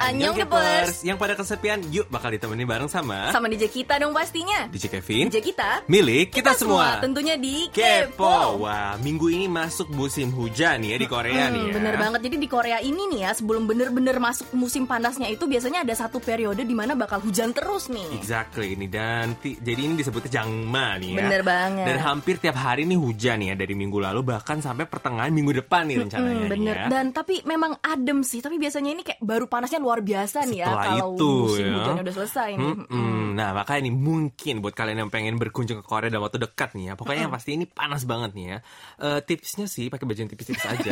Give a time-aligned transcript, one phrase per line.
[0.00, 1.02] Annyeong Kepers.
[1.02, 4.64] Yang pada kesepian, yuk bakal ditemenin bareng sama Sama DJ kita dong pastinya.
[4.66, 5.28] DJ Kevin.
[5.28, 5.84] DJ kita.
[5.86, 6.98] Milik kita, semua.
[6.98, 8.56] Tentunya di Kepo.
[8.58, 11.72] Wah, minggu ini masuk musim hujan ya di Korea Hmm, nih ya.
[11.74, 12.20] bener banget.
[12.22, 16.16] Jadi di Korea ini nih ya, sebelum bener-bener masuk musim panasnya itu biasanya ada satu
[16.16, 18.08] periode di mana bakal hujan terus nih.
[18.14, 21.18] Exactly ini dan jadi ini disebutnya jangma nih ya.
[21.20, 21.84] Bener banget.
[21.86, 25.52] Dan hampir tiap hari nih hujan nih ya dari minggu lalu bahkan sampai pertengahan minggu
[25.58, 26.74] depan nih rencananya Hmm, nih bener.
[26.74, 26.86] ya.
[26.88, 28.38] Dan tapi memang adem sih.
[28.38, 31.74] Tapi biasanya ini kayak baru panasnya luar biasa nih ya Setelah kalau itu, musim ya.
[31.74, 32.70] hujannya udah selesai nih.
[32.78, 33.18] Mm-mm.
[33.30, 36.84] Nah makanya nih mungkin buat kalian yang pengen berkunjung ke Korea dalam waktu dekat nih
[36.84, 38.58] ya Pokoknya yang pasti ini panas banget nih ya
[39.00, 40.90] Eh, Tipsnya sih pakai baju yang tipis-tipis aja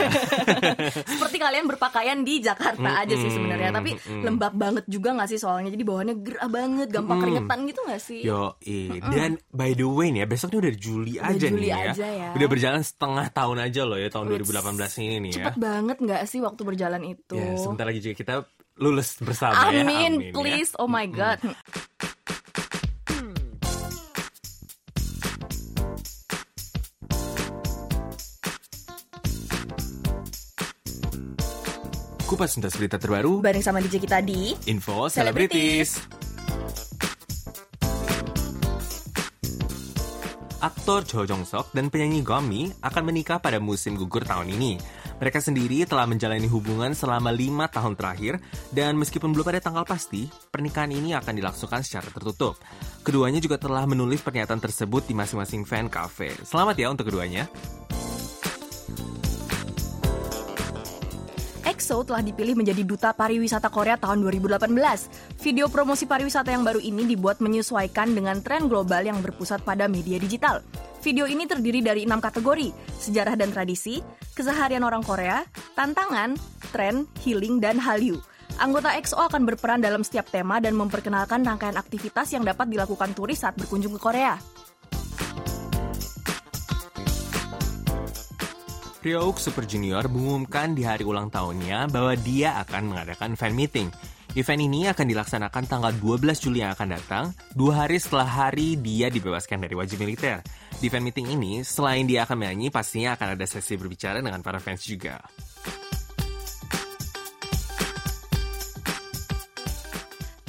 [1.12, 3.70] Seperti kalian berpakaian di Jakarta aja sih sebenarnya.
[3.70, 5.68] Tapi lembab banget juga nggak sih soalnya.
[5.68, 8.20] Jadi bawaannya gerah banget, gampang keringetan gitu nggak sih?
[8.24, 8.56] Yo,
[9.12, 11.78] dan by the way nih ya besok nih udah Juli Udah aja Juli nih ya.
[11.92, 12.28] aja ya.
[12.32, 14.48] Udah berjalan setengah tahun aja loh ya tahun Wits.
[14.48, 17.34] 2018 ini nih ya Cepet banget nggak sih waktu berjalan itu?
[17.34, 18.34] Ya sebentar lagi juga kita
[18.78, 20.32] lulus bersama ya Amin, ya.
[20.32, 20.70] please.
[20.78, 21.42] Oh my god.
[32.28, 35.96] Kupas tuntas berita terbaru Bareng sama DJ kita di Info Celebrities.
[40.58, 44.76] Aktor Cho Jong Sok dan penyanyi Gomi akan menikah pada musim gugur tahun ini.
[45.18, 48.38] Mereka sendiri telah menjalani hubungan selama lima tahun terakhir
[48.70, 52.54] dan meskipun belum ada tanggal pasti, pernikahan ini akan dilangsungkan secara tertutup.
[53.02, 56.30] Keduanya juga telah menulis pernyataan tersebut di masing-masing fan cafe.
[56.46, 57.50] Selamat ya untuk keduanya.
[61.78, 64.66] EXO telah dipilih menjadi duta pariwisata Korea tahun 2018.
[65.38, 70.18] Video promosi pariwisata yang baru ini dibuat menyesuaikan dengan tren global yang berpusat pada media
[70.18, 70.58] digital.
[71.06, 74.02] Video ini terdiri dari enam kategori, sejarah dan tradisi,
[74.34, 75.46] keseharian orang Korea,
[75.78, 76.34] tantangan,
[76.74, 78.18] tren, healing, dan Hallyu.
[78.58, 83.46] Anggota EXO akan berperan dalam setiap tema dan memperkenalkan rangkaian aktivitas yang dapat dilakukan turis
[83.46, 84.34] saat berkunjung ke Korea.
[89.08, 93.88] Ryouk Super Junior mengumumkan di hari ulang tahunnya bahwa dia akan mengadakan fan meeting.
[94.36, 99.08] Event ini akan dilaksanakan tanggal 12 Juli yang akan datang, dua hari setelah hari dia
[99.08, 100.44] dibebaskan dari wajib militer.
[100.76, 104.60] Di fan meeting ini, selain dia akan menyanyi, pastinya akan ada sesi berbicara dengan para
[104.60, 105.16] fans juga.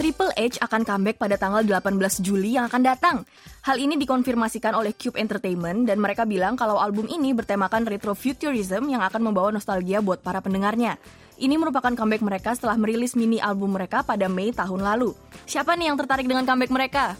[0.10, 3.22] Triple H akan comeback pada tanggal 18 Juli yang akan datang.
[3.62, 9.06] Hal ini dikonfirmasikan oleh Cube Entertainment dan mereka bilang kalau album ini bertemakan retrofuturism yang
[9.06, 10.98] akan membawa nostalgia buat para pendengarnya.
[11.38, 15.14] Ini merupakan comeback mereka setelah merilis mini album mereka pada Mei tahun lalu.
[15.46, 17.14] Siapa nih yang tertarik dengan comeback mereka?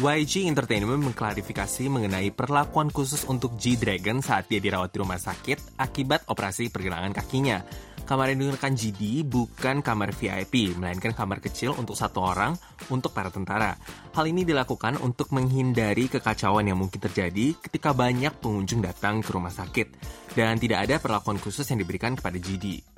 [0.00, 6.24] YG Entertainment mengklarifikasi mengenai perlakuan khusus untuk G-Dragon saat dia dirawat di rumah sakit akibat
[6.30, 7.89] operasi pergelangan kakinya.
[8.10, 12.58] Kamar yang digunakan GD bukan kamar VIP, melainkan kamar kecil untuk satu orang
[12.90, 13.78] untuk para tentara.
[14.10, 19.54] Hal ini dilakukan untuk menghindari kekacauan yang mungkin terjadi ketika banyak pengunjung datang ke rumah
[19.54, 19.94] sakit.
[20.34, 22.89] Dan tidak ada perlakuan khusus yang diberikan kepada GD.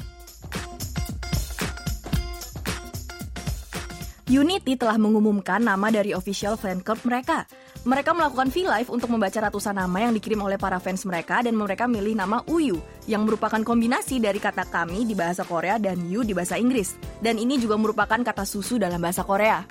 [4.33, 7.45] Unity telah mengumumkan nama dari official fan club mereka.
[7.85, 11.85] Mereka melakukan V-Live untuk membaca ratusan nama yang dikirim oleh para fans mereka dan mereka
[11.85, 16.33] milih nama Uyu, yang merupakan kombinasi dari kata kami di bahasa Korea dan you di
[16.33, 16.97] bahasa Inggris.
[17.21, 19.69] Dan ini juga merupakan kata susu dalam bahasa Korea.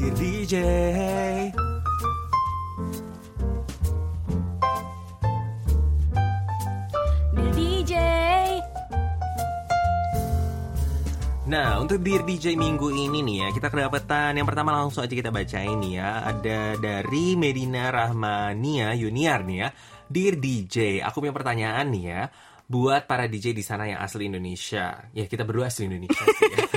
[0.00, 0.54] Dear DJ
[11.54, 15.30] Nah, untuk Dear DJ minggu ini nih ya, kita kedapatan yang pertama langsung aja kita
[15.30, 16.26] baca ini ya.
[16.26, 19.68] Ada dari Medina Rahmania Yuniar nih ya.
[20.10, 22.22] Dear DJ, aku punya pertanyaan nih ya.
[22.66, 24.96] Buat para DJ di sana yang asli Indonesia.
[25.10, 26.58] Ya, kita berdua asli Indonesia sih ya.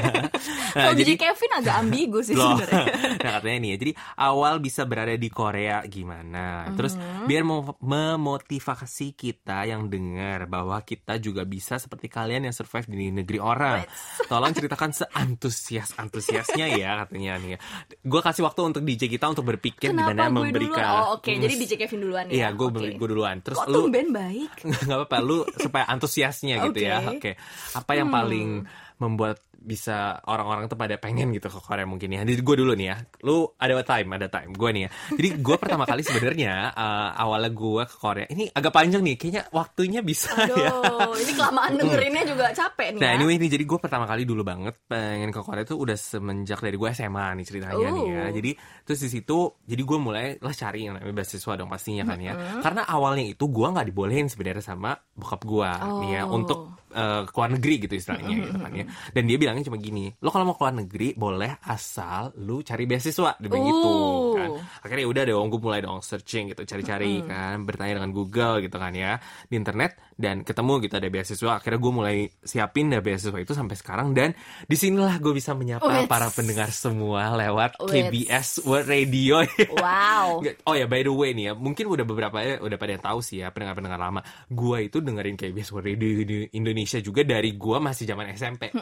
[0.68, 2.86] Nah, Kalau DJ Kevin agak ambigu sih sebenarnya.
[3.18, 6.70] nah katanya nih ya, jadi awal bisa berada di Korea gimana?
[6.72, 7.26] Terus Mhm.
[7.26, 13.10] biar mem- memotivasi kita yang dengar bahwa kita juga bisa seperti kalian yang survive di
[13.10, 13.90] negeri orang.
[14.24, 17.58] Tolong ceritakan seantusias antusiasnya ya katanya nih.
[18.00, 20.78] Gue kasih waktu untuk DJ kita untuk berpikir Kenapa gimana memberikan.
[20.78, 21.02] duluan?
[21.02, 21.32] Oh, oke.
[21.32, 22.34] Hmm, Jadi DJ Kevin duluan ya.
[22.36, 22.88] Iya, gue Oke.
[22.94, 23.36] gue duluan.
[23.42, 24.52] Terus Kok lu tumben baik?
[24.62, 25.42] nggak apa-apa lu
[25.78, 27.06] supaya antusiasnya gitu ya Oke.
[27.06, 27.14] Hmm.
[27.22, 27.32] oke
[27.78, 28.50] apa yang paling
[28.98, 32.24] membuat bisa orang-orang tuh pada pengen gitu ke Korea mungkin ya.
[32.24, 32.98] Jadi gue dulu nih ya.
[33.22, 34.56] Lu ada time, ada time.
[34.56, 34.90] Gue nih ya.
[35.12, 38.26] Jadi gue pertama kali sebenarnya uh, awalnya gue ke Korea.
[38.32, 39.20] Ini agak panjang nih.
[39.20, 40.72] Kayaknya waktunya bisa Aduh, ya.
[41.20, 43.16] ini kelamaan dengerinnya juga capek nih Nah ya.
[43.20, 46.80] anyway nih jadi gue pertama kali dulu banget pengen ke Korea itu udah semenjak dari
[46.80, 48.22] gue SMA nih ceritanya nih ya.
[48.24, 48.32] Oh.
[48.32, 48.52] Jadi
[48.88, 49.38] terus di situ
[49.68, 52.34] jadi gue mulai lah cari yang namanya beasiswa dong pastinya kan ya.
[52.64, 55.70] Karena awalnya itu gue nggak dibolehin sebenarnya sama bokap gue
[56.08, 56.38] nih ya Oh.
[56.38, 56.60] untuk
[56.98, 58.86] eh, ke luar negeri gitu istilahnya gitu kan ya.
[59.14, 62.84] Dan dia bilangnya cuma gini, lo kalau mau ke luar negeri boleh asal lu cari
[62.90, 64.37] beasiswa dia bilang gitu Oh.
[64.84, 68.94] Akhirnya udah dong gue mulai dong searching gitu cari-cari kan bertanya dengan Google gitu kan
[68.96, 73.54] ya di internet dan ketemu gitu ada beasiswa akhirnya gue mulai siapin deh beasiswa itu
[73.54, 74.34] sampai sekarang dan
[74.66, 76.10] di sinilah gue bisa menyapa Wits.
[76.10, 77.94] para pendengar semua lewat Wits.
[77.94, 79.46] KBS World Radio
[79.78, 80.42] Wow.
[80.66, 83.20] Oh ya by the way nih ya mungkin udah beberapa ya udah pada yang tahu
[83.22, 87.78] sih ya pendengar-pendengar lama gue itu dengerin KBS World Radio di Indonesia juga dari gue
[87.78, 88.74] masih zaman SMP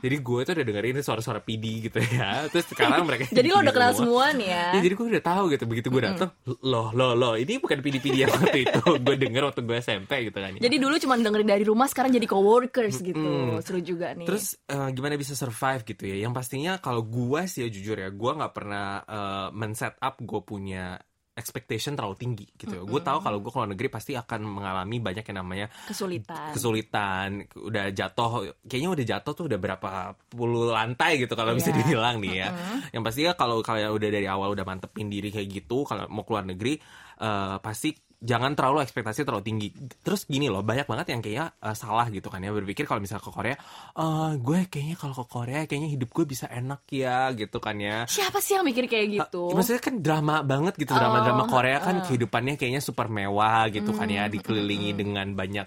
[0.00, 3.74] jadi gue tuh udah dengerin suara-suara PD gitu ya terus sekarang mereka Jadi lo udah
[3.74, 4.66] kenal semua nih ya.
[4.76, 6.30] Ya, jadi gue udah tahu gitu begitu gue datang
[6.62, 10.38] loh loh loh ini bukan PD-PD yang waktu itu gue denger waktu gue SMP gitu
[10.38, 10.60] kan ya.
[10.68, 13.58] Jadi dulu cuma dengerin dari rumah, sekarang jadi coworkers gitu.
[13.64, 14.28] Seru juga nih.
[14.28, 16.16] Terus eh, gimana bisa survive gitu ya?
[16.28, 20.40] Yang pastinya kalau gue sih ya jujur ya, gue nggak pernah eh, men-set up gue
[20.44, 21.00] punya
[21.40, 22.82] expectation terlalu tinggi gitu ya.
[22.84, 26.52] Gue tahu kalau gue ke luar negeri pasti akan mengalami banyak yang namanya kesulitan.
[26.52, 29.90] kesulitan, udah jatuh, kayaknya udah jatuh tuh udah berapa
[30.28, 31.78] puluh lantai gitu kalau bisa Iya.
[31.80, 32.48] dibilang nih ya.
[32.92, 36.44] Yang pastinya kalau kalian udah dari awal udah mantepin diri kayak gitu, kalau mau keluar
[36.44, 36.76] negeri
[37.20, 39.68] eh, pasti jangan terlalu ekspektasi terlalu tinggi.
[40.04, 43.24] Terus gini loh, banyak banget yang kayak eh, salah gitu kan ya berpikir kalau misalnya
[43.24, 43.56] ke Korea,
[43.96, 48.04] eh gue kayaknya kalau ke Korea kayaknya hidup gue bisa enak ya gitu kan ya.
[48.04, 49.52] Siapa sih yang mikir kayak gitu?
[49.52, 54.08] Ya, maksudnya kan drama banget gitu drama-drama Korea kan kehidupannya kayaknya super mewah gitu kan
[54.08, 55.66] ya dikelilingi dengan banyak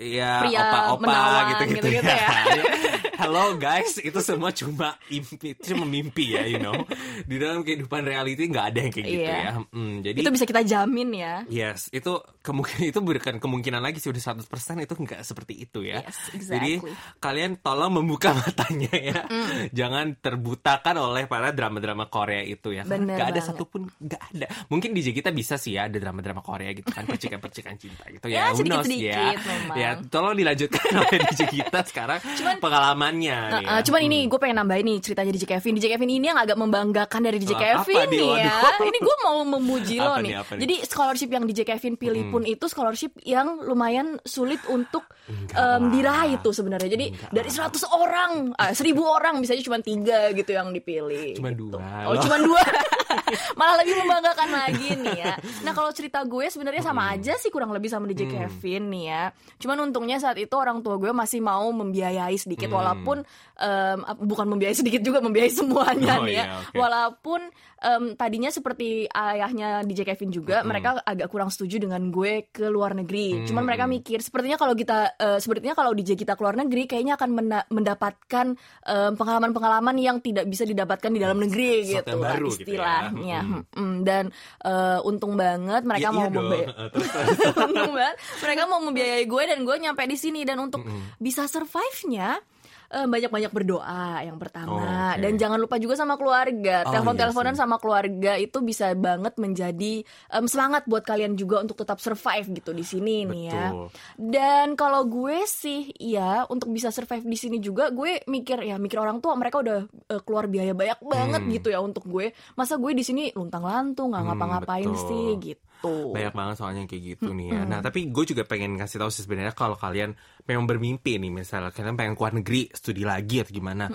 [0.00, 2.16] ya Pria opa-opa menawan gitu-gitu gitu-gitu ya.
[2.16, 2.64] ya.
[3.20, 6.72] Hello guys, itu semua cuma impi, cuma mimpi ya, you know.
[7.20, 9.36] Di dalam kehidupan reality nggak ada yang kayak gitu Iya.
[9.36, 9.50] ya.
[9.68, 11.34] Hmm, jadi itu bisa kita jamin ya.
[11.46, 12.08] Yes, itu
[12.40, 14.40] kemungkinan itu bukan kemungkinan lagi sih udah 100%
[14.80, 16.00] itu nggak seperti itu ya.
[16.00, 16.16] Yes,
[16.48, 16.96] Jadi exactly.
[17.20, 19.20] kalian tolong membuka matanya ya.
[19.68, 22.88] Jangan terbutakan oleh para drama-drama Korea itu ya.
[22.88, 23.52] Karena Bener nggak ada banget.
[23.52, 24.46] satupun nggak ada.
[24.66, 28.48] Mungkin DJ kita bisa sih ya ada drama-drama Korea gitu kan percikan-percikan cinta gitu Ya,
[28.48, 28.56] ya.
[28.56, 29.36] Sedikit-sedikit ya.
[29.36, 29.76] memang.
[29.76, 32.18] Ya, tolong dilanjutkan oleh DJ kita sekarang
[32.60, 33.64] pengalamannya nih.
[33.64, 33.82] Uh, ya.
[33.82, 35.72] cuman ini gue pengen nambahin nih ceritanya DJ Kevin.
[35.74, 38.28] DJ Kevin ini yang agak membanggakan dari DJ Oh, Kevin apa nih?
[38.38, 38.54] ya.
[38.60, 38.86] Waduh.
[38.86, 40.32] Ini gue mau memuji lo nih.
[40.36, 40.58] nih?
[40.60, 45.78] Jadi scholarship yang DJ Kevin pilih pun itu scholarship yang lumayan sulit untuk Enggak lah.
[45.88, 46.90] diraih tuh sebenarnya.
[46.90, 51.38] Jadi Enggak dari 100 orang, ah, 1000 orang misalnya cuma tiga gitu yang dipilih.
[51.38, 51.74] Cuma gitu.
[51.74, 52.06] dua.
[52.06, 52.62] Oh, cuma dua.
[53.58, 55.34] Malah lebih membanggakan lagi nih ya.
[55.60, 59.22] Nah, kalau cerita gue sebenarnya sama aja sih kurang lebih sama DJ Kevin nih ya.
[59.56, 63.22] Cuman untungnya saat itu orang tua gue masih mau membiayai sedikit walaupun
[63.56, 66.44] em, ap- bukan membiayai sedikit juga membiayai semuanya Oh, nih ya.
[66.44, 66.74] iya, oke.
[66.74, 67.40] Walaupun
[67.80, 72.92] em, tadinya seperti ayahnya DJ Kevin juga mereka agak kurang setuju dengan gue ke luar
[72.92, 73.44] negeri.
[73.44, 77.14] Cuman mereka mikir sepertinya kalau kita eh, sepertinya kalau DJ kita ke luar negeri kayaknya
[77.14, 78.46] akan menda- mendapatkan
[78.82, 82.64] em, pengalaman-pengalaman yang tidak bisa didapatkan di dalam negeri gitu lah baru gitu ya.
[83.10, 83.40] istilahnya.
[83.42, 83.92] Mm-mm.
[84.02, 84.24] Dan
[84.60, 87.08] eh, untung banget mereka Ya, mau iya terus.
[87.66, 90.82] untung banget mereka mau membiayai gue dan gue nyampe di sini dan untuk
[91.16, 92.40] bisa survive-nya
[92.90, 95.18] banyak-banyak berdoa yang pertama Oh, oke.
[95.18, 100.02] dan jangan lupa juga sama keluarga Oh, telepon-teleponan iya sama keluarga itu bisa banget menjadi
[100.28, 103.86] em, semangat buat kalian juga untuk tetap survive gitu di sini nih ya Betul.
[104.18, 108.98] dan kalau gue sih ya untuk bisa survive di sini juga gue mikir ya mikir
[108.98, 111.52] orang tua mereka udah eh, keluar biaya banyak banget Hmm.
[111.52, 115.06] gitu ya untuk gue masa gue di sini luntang lantung nggak Hmm, ngapa-ngapain betul.
[115.06, 117.62] sih gitu banyak banget soalnya yang kayak gitu nih ya.
[117.68, 120.16] Nah tapi gue juga pengen kasih tahu sih sebenarnya kalau kalian
[120.48, 123.92] memang bermimpi nih misalnya kalian pengen keluar negeri studi lagi atau gimana,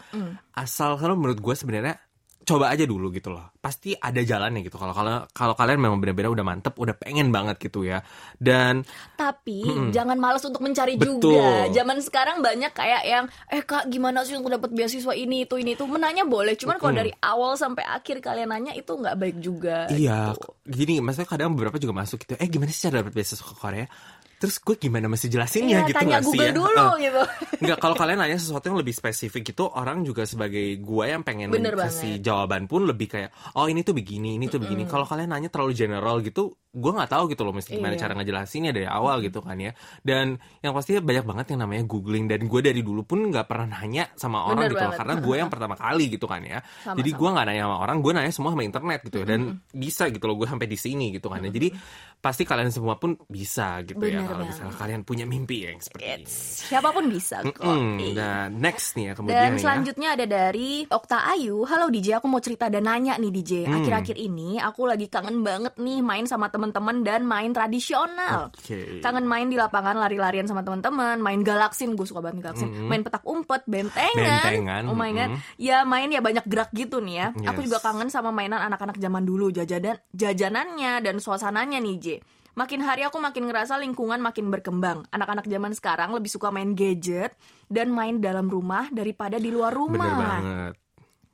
[0.53, 2.04] asal kalau menurut gue sebenarnya
[2.45, 3.51] coba aja dulu gitu loh.
[3.57, 4.77] Pasti ada jalannya gitu.
[4.77, 8.05] Kalau kalau kalau kalian memang benar-benar udah mantep, udah pengen banget gitu ya.
[8.37, 8.85] Dan
[9.17, 11.33] Tapi jangan malas untuk mencari Betul.
[11.33, 11.67] juga.
[11.73, 15.73] Zaman sekarang banyak kayak yang eh Kak gimana sih untuk dapat beasiswa ini itu ini
[15.73, 16.53] itu menanya boleh.
[16.53, 19.89] Cuman kalau dari awal sampai akhir kalian nanya itu nggak baik juga.
[19.89, 20.53] iya, gitu.
[20.69, 22.37] gini maksudnya kadang beberapa juga masuk gitu.
[22.37, 23.89] Eh gimana sih cara dapat beasiswa ke Korea?
[24.35, 26.51] Terus gue gimana mesti jelasinnya Iya, gitu tanya nggak sih ya?
[26.51, 27.21] dulu gitu.
[27.63, 31.49] Enggak, kalau kalian nanya sesuatu yang lebih spesifik itu orang juga sebagai gua yang pengen
[31.49, 32.25] Bener kasih banget.
[32.25, 34.83] jawaban pun lebih kayak oh ini tuh begini, ini tuh begini.
[34.85, 38.01] Kalau kalian nanya terlalu general gitu gue nggak tahu gitu loh mesti gimana Iya.
[38.01, 42.27] cara ngejelasinnya dari awal gitu kan ya dan yang pasti banyak banget yang namanya googling
[42.27, 45.35] dan gue dari dulu pun nggak pernah nanya sama orang Bener gitu loh karena gue
[45.37, 46.97] yang pertama kali gitu kan ya Sama-sama.
[46.99, 49.41] jadi gue nggak nanya sama orang gue nanya semua sama internet gitu ya dan
[49.71, 51.71] bisa gitu loh gue sampai di sini gitu kan ya jadi
[52.17, 54.51] pasti kalian semua pun bisa gitu ya Bener kalau banget.
[54.51, 57.61] misalnya kalian punya mimpi yang seperti ini siapa pun bisa kok.
[57.61, 58.13] Mm, Iya.
[58.13, 59.59] dan next nih ya kemudian Dan ya.
[59.61, 61.63] selanjutnya ada dari Okta Ayu.
[61.63, 63.51] Halo DJ, aku mau cerita dan nanya nih DJ.
[63.63, 63.77] Hmm.
[63.77, 68.49] Akhir-akhir ini aku lagi kangen banget nih main sama teman-teman dan main tradisional.
[68.49, 68.97] Oke.
[69.05, 72.73] Kangen main di lapangan lari-larian sama teman-teman, main galaksin, gue suka banget galaksin.
[72.89, 74.09] Main petak umpet, bentengan.
[74.17, 74.41] Hmm.
[74.49, 75.29] Bentengan, Oh my god.
[75.37, 75.39] mm.
[75.61, 77.27] Ya main ya banyak gerak gitu nih ya.
[77.53, 77.69] Aku Yes.
[77.69, 82.07] juga kangen sama mainan anak-anak zaman dulu, jajanan jajanannya dan suasananya nih J.
[82.55, 85.03] Makin hari aku makin ngerasa lingkungan makin berkembang.
[85.11, 87.35] Anak-anak zaman sekarang lebih suka main gadget
[87.67, 89.99] dan main dalam rumah daripada di luar rumah.
[89.99, 90.73] bener banget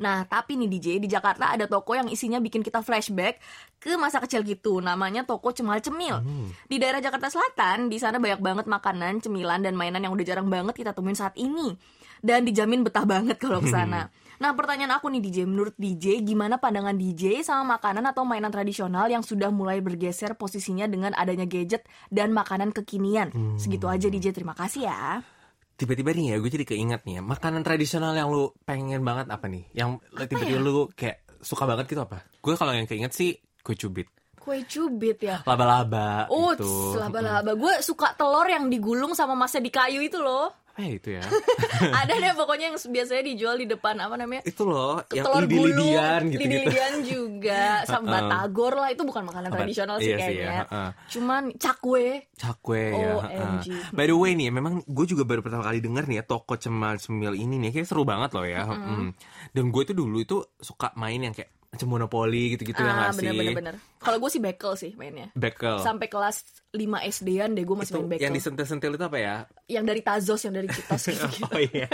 [0.01, 3.38] Nah, tapi nih DJ, di Jakarta ada toko yang isinya bikin kita flashback
[3.77, 4.81] ke masa kecil gitu.
[4.81, 6.17] Namanya toko Cemal Cemil.
[6.65, 10.50] Di daerah Jakarta Selatan, di sana banyak banget makanan, cemilan, dan mainan yang udah jarang
[10.50, 11.77] banget kita temuin saat ini.
[12.22, 14.10] Dan dijamin betah banget kalau ke sana.
[14.41, 19.05] Nah, pertanyaan aku nih DJ, menurut DJ, gimana pandangan DJ sama makanan atau mainan tradisional
[19.05, 23.29] yang sudah mulai bergeser posisinya dengan adanya gadget dan makanan kekinian?
[23.58, 25.22] Segitu aja DJ, terima kasih ya.
[25.81, 29.50] Tiba-tiba nih ya gue jadi keinget nih ya makanan tradisional yang lu pengen banget apa
[29.50, 29.97] nih yang
[30.29, 33.33] tiba-tiba lu kayak suka banget gitu apa gue kalau yang keinget sih
[33.65, 34.05] kue cubit
[34.41, 35.45] Kue cubit ya.
[35.45, 37.53] laba-laba Oh, gitu laba-laba.
[37.53, 40.50] Gue suka telur yang digulung sama masnya di kayu itu loh.
[40.71, 41.23] Apa ya itu ya.
[41.99, 44.41] Ada deh pokoknya yang biasanya dijual di depan apa namanya?
[44.47, 49.23] itu loh yang telur gulung, lidi-lidian gitu gitu lidi-lidian juga, sama batagor lah itu bukan
[49.27, 50.63] makanan tradisional sih iya sih ya, kayaknya.
[50.63, 50.89] heeh.
[51.11, 52.07] Cuman cakwe,
[52.39, 53.13] cakwe ya.
[53.19, 53.59] Heeh.
[53.91, 56.95] by the way nih memang gue juga baru pertama kali denger nih ya toko cemal
[56.95, 57.75] cemil ini nih.
[57.75, 58.63] Kayak seru banget loh ya.
[58.71, 59.11] Mm.
[59.51, 63.11] dan gue tuh dulu itu suka main yang kayak macam monopoli gitu-gitu ya ah nggak
[63.15, 63.75] sih bener-bener bener.
[63.95, 65.31] Kalau gue sih bekel sih mainnya.
[65.31, 66.83] bekel Sampai kelas 5
[67.15, 68.23] SD-an deh gue masih itu main bekel.
[68.27, 69.35] yang disentil-sentil itu apa ya
[69.71, 71.27] Yang dari Tazos, yang dari Citos gitu.
[71.47, 71.87] Oh iya.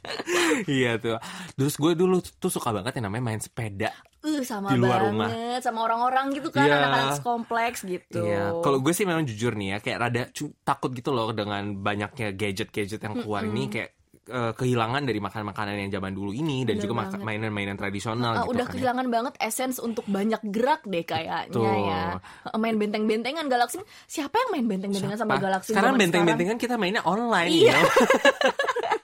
[0.80, 1.20] iya tuh.
[1.52, 3.92] Terus gue dulu tuh suka banget yang namanya main sepeda.
[4.20, 5.28] Uh, sama Di luar banget rumah.
[5.60, 6.76] sama orang-orang gitu kan, Iya.
[6.76, 8.20] anak-anak kompleks gitu.
[8.20, 8.56] Iya.
[8.60, 10.22] Kalau gue sih memang jujur nih ya, kayak rada
[10.60, 15.90] takut gitu loh dengan banyaknya gadget-gadget yang keluar ini kayak eh, kehilangan dari makanan-makanan yang
[15.90, 17.20] zaman dulu ini dan Bener juga banget.
[17.20, 18.66] mainan-mainan tradisional Ah, gitu udah kan.
[18.66, 18.72] ya.
[18.74, 21.64] kehilangan banget essence untuk banyak gerak deh kayaknya Betul.
[21.86, 22.02] ya.
[22.46, 23.80] Eh, Main benteng-bentengan Galaxy.
[24.06, 25.38] Siapa yang main benteng-bentengan sama?
[25.38, 25.72] Galaxy?
[25.72, 27.72] Sekarang benteng-bentengan kita mainnya online Iya.
[27.72, 27.80] ya.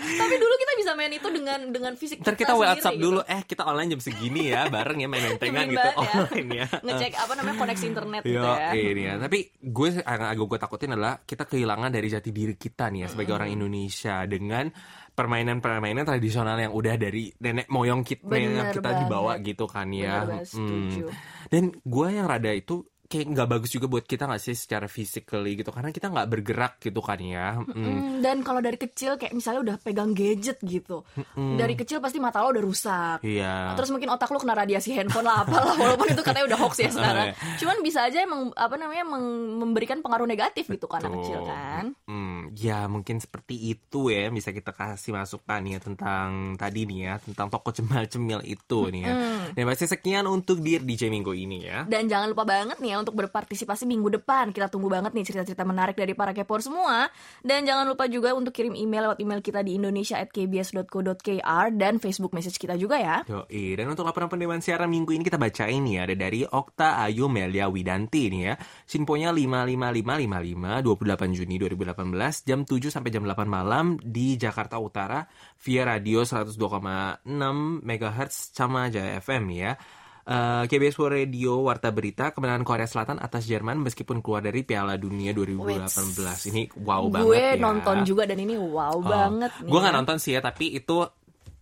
[0.00, 3.04] Tapi dulu kita bisa main itu dengan dengan fisik Ntar kita sendiri WhatsApp gitu.
[3.04, 5.94] dulu, eh kita online jam segini ya, bareng ya main Nyebelin gitu ya.
[5.96, 6.66] online ya.
[6.82, 8.70] Ngecek apa namanya koneksi internet gitu Yo, ya.
[8.74, 9.14] ini ya.
[9.20, 13.08] Tapi gue yang agak gue takutin adalah kita kehilangan dari jati diri kita nih ya
[13.12, 14.66] sebagai orang Indonesia dengan
[15.10, 20.24] permainan-permainan tradisional yang udah dari nenek moyang kita yang kita dibawa gitu kan ya.
[20.24, 21.06] Bener Hmm.
[21.50, 25.58] Dan gue yang rada itu kayak nggak bagus juga buat kita nggak sih secara physically
[25.58, 27.58] gitu karena kita nggak bergerak gitu kan ya.
[27.58, 31.02] Hmm, dan kalau dari kecil kayak misalnya udah pegang gadget gitu.
[31.34, 33.18] Dari kecil pasti mata lo udah rusak.
[33.26, 33.74] Iya.
[33.74, 36.90] Terus mungkin otak lu kena radiasi handphone lah apalah walaupun itu katanya udah hoax ya
[36.94, 37.34] sekarang.
[37.34, 37.58] iya.
[37.58, 39.02] Cuman bisa aja emang apa namanya
[39.58, 41.90] memberikan pengaruh negatif gitu kan anak kecil kan.
[42.06, 47.14] Hmm, ya mungkin seperti itu ya bisa kita kasih masukan ya tentang tadi nih ya
[47.18, 49.12] tentang toko cemil-cemil itu nih ya.
[49.50, 51.82] Dan pasti sekian untuk Dear DJ Minggu ini ya.
[51.90, 54.52] Dan jangan lupa banget nih ya untuk berpartisipasi minggu depan.
[54.52, 57.08] Kita tunggu banget nih cerita-cerita menarik dari para kepor semua.
[57.40, 62.60] Dan jangan lupa juga untuk kirim email lewat email kita di indonesia@kbs.co.kr dan Facebook message
[62.60, 63.24] kita juga ya.
[63.24, 66.04] Yoi, dan untuk laporan penerimaan siaran minggu ini kita bacain ya.
[66.04, 68.54] Ada dari Okta Ayu Melia Widanti nih ya.
[68.84, 75.24] Sinponya 55555 28 Juni 2018 jam 7 sampai jam 8 malam di Jakarta Utara
[75.64, 77.24] via radio 102,6
[77.80, 79.72] MHz sama Jaya FM ya.
[80.30, 84.94] Eh, KBS World Radio Warta Berita kemenangan Korea Selatan atas Jerman meskipun keluar dari Piala
[84.94, 87.58] Dunia 2018 ini wow banget Gue ya.
[87.58, 89.70] nonton juga dan ini wow banget nih.
[89.74, 91.02] Gue nggak nonton sih ya, tapi itu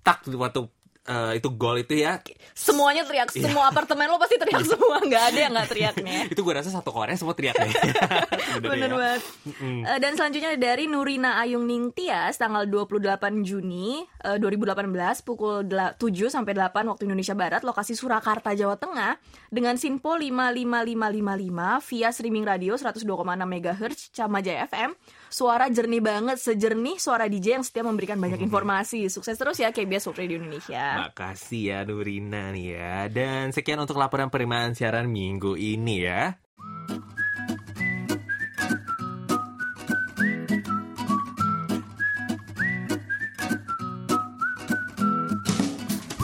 [0.04, 0.68] tak waktu
[1.08, 2.20] eh, itu gol itu ya.
[2.52, 3.44] Semuanya teriak, Iya.
[3.44, 6.20] semua apartemen lo pasti teriak semua, nggak ada yang nggak teriak nih.
[6.28, 7.72] itu gue rasa satu Korea semua teriak deh.
[8.62, 8.94] Bener ya.
[8.94, 9.22] banget.
[9.58, 13.08] Eh, dan selanjutnya dari Nurina Ayung Ningtyas tanggal 28
[13.40, 14.84] Juni eh, 2018
[15.22, 19.16] pukul dela- 7 sampai 8 waktu Indonesia Barat lokasi Surakarta Jawa Tengah
[19.48, 21.00] dengan Sinpo 55555
[21.88, 23.06] via streaming radio 102,6
[23.40, 24.92] MHz Camajaya FM.
[25.28, 29.12] Suara jernih banget, sejernih suara DJ yang setiap memberikan banyak informasi.
[29.12, 31.04] Sukses terus ya KBS World Radio Indonesia.
[31.04, 32.96] Makasih ya Nurina nih ya.
[33.12, 36.32] Dan sekian untuk laporan penerimaan siaran minggu ini ya.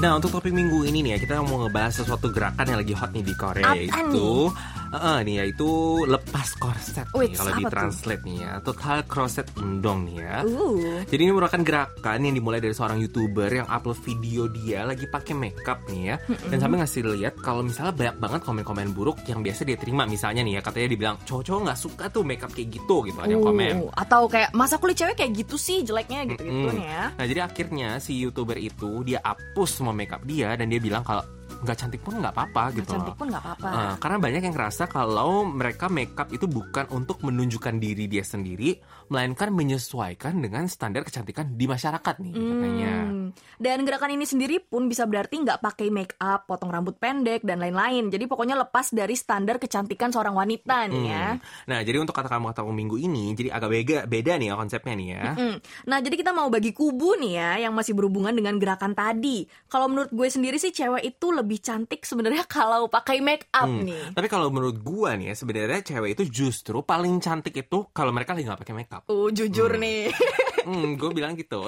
[0.04, 3.08] Nah untuk topik minggu ini nih ya kita mau ngebahas sesuatu gerakan yang lagi hot
[3.16, 4.52] nih di Korea Apaan yaitu
[4.94, 5.70] Uh, nih ya itu
[6.06, 7.72] lepas korset Wait, nih kalau di tuh?
[7.72, 8.52] translate nih ya.
[8.62, 10.36] Total korset undong nih ya.
[10.46, 11.02] Uh.
[11.04, 15.34] Jadi ini merupakan gerakan yang dimulai dari seorang youtuber yang upload video dia lagi pakai
[15.34, 16.16] makeup nih ya,
[16.48, 20.40] dan sampai ngasih lihat kalau misalnya banyak banget komen-komen buruk yang biasa dia terima misalnya
[20.40, 23.72] nih ya katanya dibilang cowok-cowok nggak suka tuh makeup kayak gitu gitu ada yang komen.
[23.84, 26.76] Uh, atau kayak masa kulit cewek kayak gitu sih jeleknya gitu-gitu Mm.
[26.76, 27.04] nih ya.
[27.16, 31.24] Nah jadi akhirnya si youtuber itu dia hapus semua makeup dia dan dia bilang kalau
[31.62, 33.20] nggak cantik pun nggak apa-apa gitu cantik loh.
[33.20, 33.68] pun nggak apa-apa.
[33.70, 38.80] Uh, karena banyak yang ngerasa kalau mereka makeup itu bukan untuk menunjukkan diri dia sendiri,
[39.12, 42.94] melainkan menyesuaikan dengan standar kecantikan di masyarakat nih katanya.
[43.04, 43.28] Hmm.
[43.60, 47.60] Dan gerakan ini sendiri pun bisa berarti nggak pakai make up, potong rambut pendek dan
[47.60, 48.08] lain-lain.
[48.08, 51.26] Jadi pokoknya lepas dari standar kecantikan seorang wanita nih ya.
[51.36, 51.68] Hmm.
[51.68, 54.54] Nah, jadi untuk kata kamu kata kamu minggu ini, jadi agak beda, beda nih ya
[54.56, 55.24] konsepnya nih ya.
[55.34, 55.56] Hmm.
[55.90, 59.44] Nah, jadi kita mau bagi kubu nih ya yang masih berhubungan dengan gerakan tadi.
[59.68, 63.86] Kalau menurut gue sendiri sih cewek itu lebih cantik sebenarnya kalau pakai make up Hmm.
[63.86, 64.14] nih.
[64.14, 68.36] Tapi kalau menurut gua nih ya, sebenarnya cewek itu justru paling cantik itu kalau mereka
[68.36, 69.10] lagi nggak pakai makeup.
[69.10, 70.10] Uh, jujur nih.
[70.64, 71.60] Hmm, gue bilang gitu.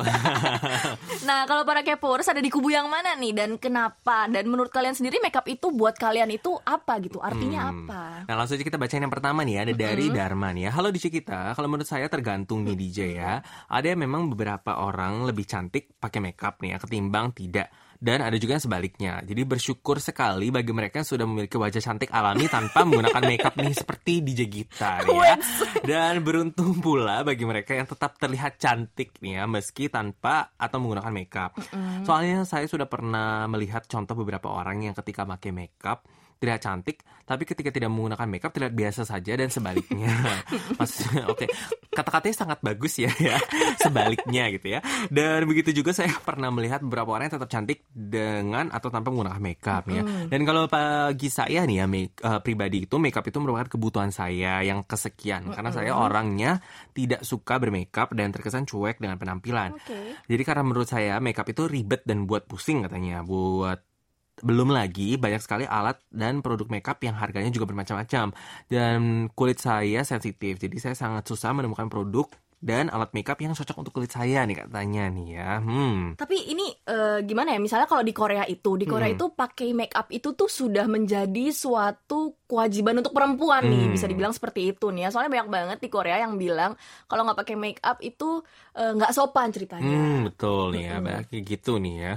[1.29, 4.25] nah, kalau para kepors ada di kubu yang mana nih dan kenapa?
[4.25, 7.21] Dan menurut kalian sendiri makeup itu buat kalian itu apa gitu?
[7.21, 7.85] Artinya Hmm.
[7.85, 8.25] apa?
[8.25, 10.89] Nah langsung aja kita bacain yang pertama nih ya Ada dari Dharma nih ya Halo
[10.89, 15.45] DJ kita Kalau menurut saya tergantung nih DJ ya Ada yang memang beberapa orang lebih
[15.45, 17.69] cantik pakai makeup nih ya Ketimbang tidak
[17.99, 19.13] dan ada juga yang sebaliknya.
[19.25, 23.75] Jadi bersyukur sekali bagi mereka yang sudah memiliki wajah cantik alami tanpa menggunakan makeup nih
[23.75, 25.35] seperti DJ Gita ya.
[25.83, 31.13] Dan beruntung pula bagi mereka yang tetap terlihat cantik nih ya meski tanpa atau menggunakan
[31.13, 31.57] makeup.
[32.05, 36.05] Soalnya saya sudah pernah melihat contoh beberapa orang yang ketika pakai makeup
[36.37, 40.13] terlihat cantik, tapi ketika tidak menggunakan makeup terlihat biasa saja dan sebaliknya.
[40.79, 41.49] Maksudnya, oke,
[41.91, 43.41] kata-katanya sangat bagus ya, ya,
[43.81, 44.81] sebaliknya gitu ya.
[45.09, 49.41] Dan begitu juga saya pernah melihat beberapa orang yang tetap cantik dengan atau tanpa menggunakan
[49.41, 50.03] makeup ya.
[50.29, 54.61] Dan kalau bagi saya nih ya, make, eh, pribadi itu makeup itu merupakan kebutuhan saya
[54.61, 56.61] yang kesekian, karena saya orangnya
[56.93, 59.73] tidak suka bermakeup dan terkesan cuek dengan penampilan.
[59.73, 60.21] Oke.
[60.29, 63.96] Jadi karena menurut saya makeup itu ribet dan buat pusing katanya, buat
[64.43, 68.37] belum lagi banyak sekali alat dan produk makeup yang harganya juga bermacam-macam
[68.69, 68.99] dan
[69.33, 73.93] kulit saya sensitif jadi saya sangat susah menemukan produk dan alat makeup yang cocok untuk
[73.93, 77.61] kulit saya nih katanya nih ya hmm Tapi ini eh, gimana ya?
[77.61, 79.17] Misalnya kalau di Korea itu, di Korea Hmm.
[79.21, 83.93] itu pakai make up itu tuh sudah menjadi suatu kewajiban untuk perempuan nih, Hmm.
[83.93, 85.09] bisa dibilang seperti itu nih ya.
[85.13, 86.73] Soalnya banyak banget di Korea yang bilang
[87.05, 88.41] kalau nggak pakai make up itu
[88.73, 89.93] eh, nggak sopan ceritanya.
[89.93, 92.13] Hmm, betul nih ya, banyak kayak gitu nih ya.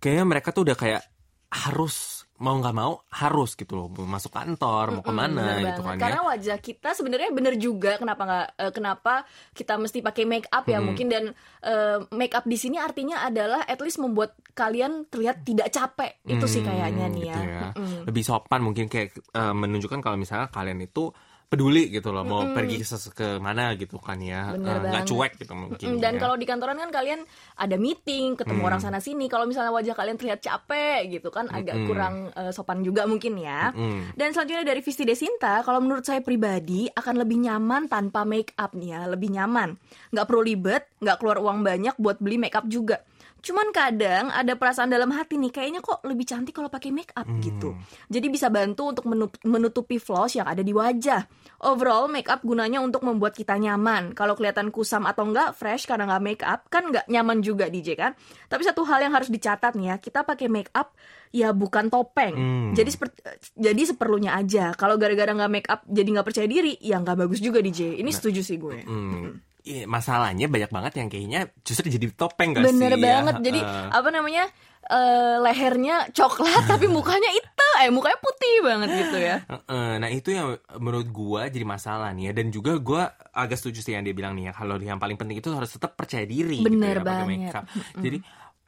[0.00, 1.02] Kayaknya mereka tuh udah kayak
[1.50, 5.80] harus mau nggak mau harus gitu loh, mau masuk kantor, mau ke mana bener gitu
[5.80, 6.28] kan Karena ya.
[6.28, 9.14] wajah kita sebenarnya bener juga kenapa nggak eh, kenapa
[9.56, 10.84] kita mesti pakai make up ya Mm-mm.
[10.84, 11.24] mungkin dan
[11.64, 16.44] eh, make up di sini artinya adalah at least membuat kalian terlihat tidak capek itu
[16.44, 17.48] sih Hmm, kayaknya nih gitu ya.
[17.48, 17.68] ya.
[17.72, 18.04] Mm-mm.
[18.04, 21.08] Lebih sopan mungkin kayak eh, menunjukkan kalau misalnya kalian itu
[21.46, 22.58] peduli gitu loh, mau Mm-mm.
[22.58, 25.06] pergi ke, ke mana gitu kan ya, Eh, nggak banget.
[25.06, 25.86] cuek gitu mungkin.
[25.86, 26.20] Mm, Dan ya.
[26.20, 27.22] kalau di kantoran kan kalian
[27.54, 28.68] ada meeting, ketemu Hmm.
[28.68, 29.30] orang sana sini.
[29.30, 31.86] Kalau misalnya wajah kalian terlihat capek gitu kan, agak Mm-mm.
[31.86, 33.70] kurang eh, sopan juga mungkin ya.
[33.70, 34.18] Mm.
[34.18, 38.74] Dan selanjutnya dari Visti Desinta, kalau menurut saya pribadi akan lebih nyaman tanpa make up
[38.74, 39.78] nih ya, lebih nyaman.
[40.10, 43.06] Nggak perlu ribet, nggak keluar uang banyak buat beli make up juga.
[43.46, 47.22] Cuman kadang ada perasaan dalam hati nih, kayaknya kok lebih cantik kalau pakai make up
[47.22, 47.38] Hmm.
[47.38, 47.78] gitu.
[48.10, 49.06] Jadi bisa bantu untuk
[49.46, 51.30] menutupi flaws yang ada di wajah.
[51.62, 54.18] Overall, make up gunanya untuk membuat kita nyaman.
[54.18, 57.94] Kalau kelihatan kusam atau enggak fresh karena nggak make up, kan nggak nyaman juga DJ
[57.94, 58.18] kan.
[58.50, 60.98] Tapi satu hal yang harus dicatat nih ya, kita pakai make up
[61.30, 62.34] ya bukan topeng.
[62.34, 62.70] Hmm.
[62.74, 63.18] Jadi seperti
[63.54, 64.74] jadi seperlunya aja.
[64.74, 68.02] Kalau gara-gara nggak make up jadi nggak percaya diri, ya nggak bagus juga DJ.
[68.02, 68.82] Ini setuju sih gue.
[68.82, 69.45] Hmm.
[69.66, 72.70] Iya, masalahnya banyak banget yang kayaknya justru jadi topeng gak sih?
[72.70, 73.02] Bener ya?
[73.02, 73.34] banget.
[73.42, 74.46] Jadi Eh, apa namanya?
[74.86, 79.36] eh, lehernya coklat tapi mukanya hitam, eh mukanya putih banget gitu ya.
[79.42, 83.02] Heeh, nah itu yang menurut gua jadi masalah nih ya dan juga gua
[83.34, 85.98] agak setuju sih yang dia bilang nih ya kalau yang paling penting itu harus tetap
[85.98, 87.26] percaya diri Bener gitu ya banget.
[87.26, 87.64] makeup.
[87.98, 88.18] Jadi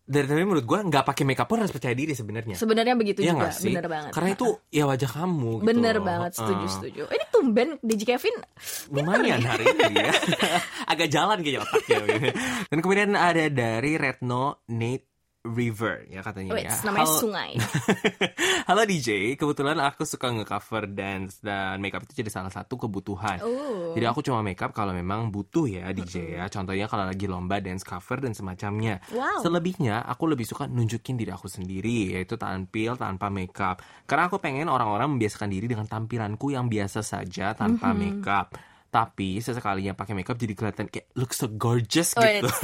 [0.09, 2.57] dari tapi menurut gua nggak pakai makeup pun harus percaya diri sebenarnya.
[2.57, 3.69] Sebenarnya begitu Iya juga, sih?
[3.69, 4.11] bener banget.
[4.11, 4.49] Karena itu
[4.81, 5.69] ya wajah kamu gitu.
[5.69, 6.05] bener loh.
[6.05, 6.73] banget, setuju Heeh.
[6.73, 7.03] setuju.
[7.13, 8.37] Ini tumben DJ Kevin
[8.89, 10.13] Lumayan hari ini ya.
[10.93, 11.97] Agak jalan kayaknya otaknya.
[12.67, 15.08] Dan kemudian ada dari Retno Nate
[15.47, 16.75] River ya katanya Wait, ya.
[16.83, 17.53] namanya Hal- sungai.
[18.69, 23.39] Halo DJ, kebetulan aku suka nge-cover dance dan makeup itu jadi salah satu kebutuhan.
[23.47, 23.95] Oh.
[23.95, 26.51] Jadi aku cuma makeup kalau memang butuh ya DJ ya.
[26.51, 28.99] Contohnya kalau lagi lomba dance cover dan semacamnya.
[29.15, 29.41] Wow.
[29.47, 33.79] Selebihnya aku lebih suka nunjukin diri aku sendiri yaitu tampil tanpa makeup.
[34.11, 38.53] Karena aku pengen orang-orang membiasakan diri dengan tampilanku yang biasa saja tanpa makeup.
[38.89, 42.41] Tapi sesekalinya pakai makeup jadi kelihatan kayak look so gorgeous Wait.
[42.41, 42.49] gitu.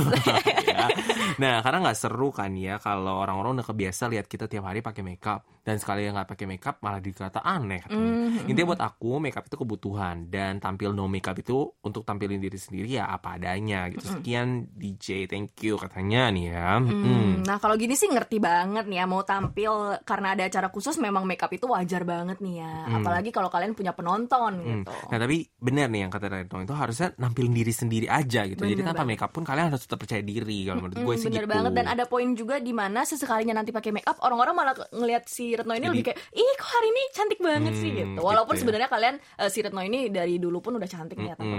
[0.75, 0.91] Ya.
[1.39, 5.07] Nah, karena nggak seru kan ya kalau orang-orang udah kebiasa lihat kita tiap hari pakai
[5.07, 5.47] makeup.
[5.65, 8.05] Dan sekali yang nggak pakai makeup malah dikata aneh katanya.
[8.05, 8.47] Mm-hmm.
[8.47, 12.87] intinya buat aku makeup itu kebutuhan dan tampil no makeup itu untuk tampilin diri sendiri
[12.95, 17.33] ya apa adanya gitu sekian DJ thank you katanya nih ya Hmm, Hmm.
[17.43, 19.73] Nah kalau gini sih ngerti banget nih ya mau tampil
[20.03, 22.73] karena ada acara khusus memang makeup itu wajar banget nih ya.
[22.91, 24.67] Apalagi kalau kalian punya penonton Hmm.
[24.83, 24.93] gitu.
[25.07, 28.61] Nah tapi benar nih yang kata Retno itu harusnya nampilin diri sendiri aja gitu.
[28.61, 29.11] Jadi Bener tanpa banget.
[29.15, 31.53] makeup pun kalian harus tetap percaya diri kalau menurut gue Hmm, sih bener gitu.
[31.53, 35.54] banget dan ada poin juga di mana sesekalinya nanti pakai makeup orang-orang malah ngelihat si
[35.55, 38.21] Retno ini Jadi- lebih kayak ih kok hari ini cantik banget sih Hmm, gitu.
[38.21, 38.63] Walaupun gitu ya.
[38.63, 41.57] sebenarnya kalian eh, si Retno ini dari dulu pun udah cantik nih ya tanpa.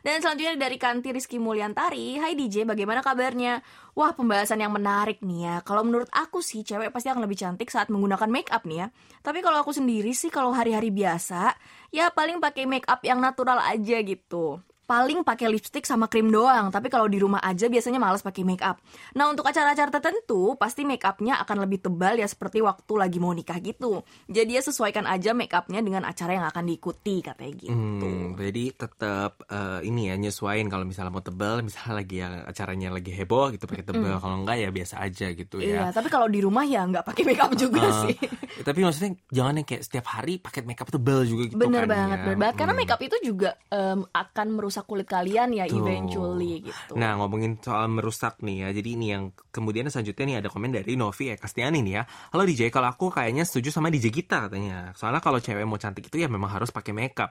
[0.00, 3.60] Dan selanjutnya dari Kanti Rizky Mulyantari, Hai DJ, bagaimana kabarnya?
[3.92, 5.56] Wah, pembahasan yang menarik nih ya.
[5.60, 8.86] Kalau menurut aku sih, cewek pasti akan lebih cantik saat menggunakan make up nih ya.
[9.20, 11.54] Tapi kalau aku sendiri sih, kalau hari-hari biasa,
[11.90, 14.58] ya paling pakai make up yang natural aja gitu.
[14.84, 18.60] Paling pakai lipstick sama krim doang, tapi kalau di rumah aja biasanya males pakai make
[18.60, 18.76] up.
[19.12, 23.30] Nah, untuk acara-acara tertentu, pasti make upnya akan lebih tebal ya seperti waktu lagi mau
[23.30, 24.00] nikah gitu.
[24.26, 27.72] Jadi ya sesuaikan aja make upnya dengan acara yang akan diikuti, katanya gitu.
[27.72, 32.88] Hmm, jadi tetap eh, ini ya nyesuain kalau misalnya mau tebel, misalnya lagi yang acaranya
[32.90, 34.14] lagi heboh gitu pakai tebel.
[34.14, 35.90] Kalau enggak ya biasa aja gitu Iya, ya.
[35.90, 38.16] tapi kalau di rumah ya nggak pakai makeup juga Eh, sih.
[38.68, 42.18] tapi maksudnya jangan yang kayak setiap hari pakai makeup tebel juga gitu Bener kan banget,
[42.18, 42.24] ya.
[42.26, 42.54] bener banget.
[42.54, 42.80] Karena Hmm.
[42.82, 45.78] makeup itu juga em, akan merusak kulit kalian ya Tuh.
[45.78, 46.98] eventually gitu.
[46.98, 50.98] Nah ngomongin soal merusak nih ya Jadi ini yang kemudian selanjutnya nih ada komen dari
[50.98, 52.02] Novi Ekastiani nih ya
[52.34, 56.10] Halo DJ kalau aku kayaknya setuju sama DJ kita katanya Soalnya kalau cewek mau cantik
[56.10, 57.30] itu ya memang harus pakai makeup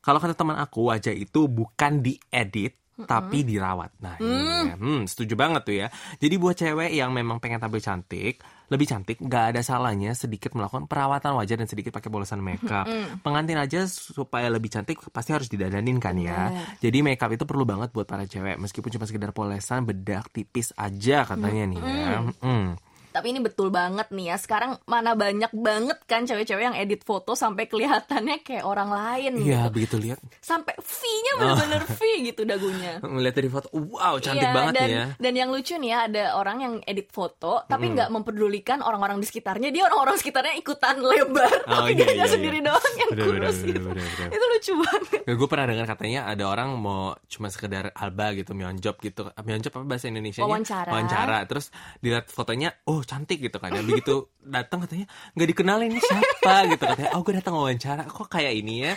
[0.00, 3.94] Kalau kata teman aku wajah itu bukan diedit tapi dirawat.
[4.02, 4.74] Nah, ini ya.
[4.74, 5.86] hmm, setuju banget tuh ya.
[6.18, 10.90] Jadi buat cewek yang memang pengen tampil cantik, lebih cantik, nggak ada salahnya sedikit melakukan
[10.90, 12.88] perawatan wajah dan sedikit pakai bolesan makeup.
[13.22, 16.50] Pengantin aja supaya lebih cantik pasti harus didadanin kan ya.
[16.82, 21.22] Jadi makeup itu perlu banget buat para cewek meskipun cuma sekedar polesan bedak tipis aja
[21.22, 22.18] katanya nih ya.
[22.42, 22.74] Hmm.
[23.08, 24.36] Tapi ini betul banget nih ya.
[24.36, 29.66] Sekarang mana banyak banget kan cewek-cewek yang edit foto sampai kelihatannya kayak orang lain Iya,
[29.66, 29.74] gitu.
[29.74, 30.18] begitu lihat.
[30.38, 32.92] Sampai V-nya bener-bener V gitu dagunya.
[33.04, 35.04] Ngeliat dari foto, wow cantik Iya, banget dan, ya.
[35.16, 39.26] Dan yang lucu nih ya ada orang yang edit foto tapi nggak memperdulikan orang-orang di
[39.26, 39.68] sekitarnya.
[39.68, 42.26] Dia orang-orang sekitarnya ikutan lebar, Oh, tapi iya, dia iya, iya.
[42.28, 43.80] sendiri doang yang Bener, kurus bener, gitu.
[43.88, 44.28] bener, bener.
[44.30, 45.20] Itu lucu banget.
[45.24, 49.28] Ya, gue pernah dengar katanya ada orang mau cuma sekedar alba gitu, mionjob gitu.
[49.38, 50.40] Mionjob apa bahasa Indonesia?
[50.40, 50.90] Wawancara.
[50.90, 51.36] Wawancara.
[51.44, 51.66] Terus
[51.98, 53.70] dilihat fotonya, oh cantik gitu kan.
[53.74, 55.06] Ya, begitu datang katanya
[55.36, 57.10] nggak dikenalin ini siapa gitu katanya.
[57.14, 58.92] Oh gue datang wawancara, kok kayak ini ya,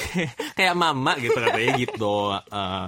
[0.58, 2.16] kayak mama gitu katanya gitu.
[2.36, 2.86] Eh,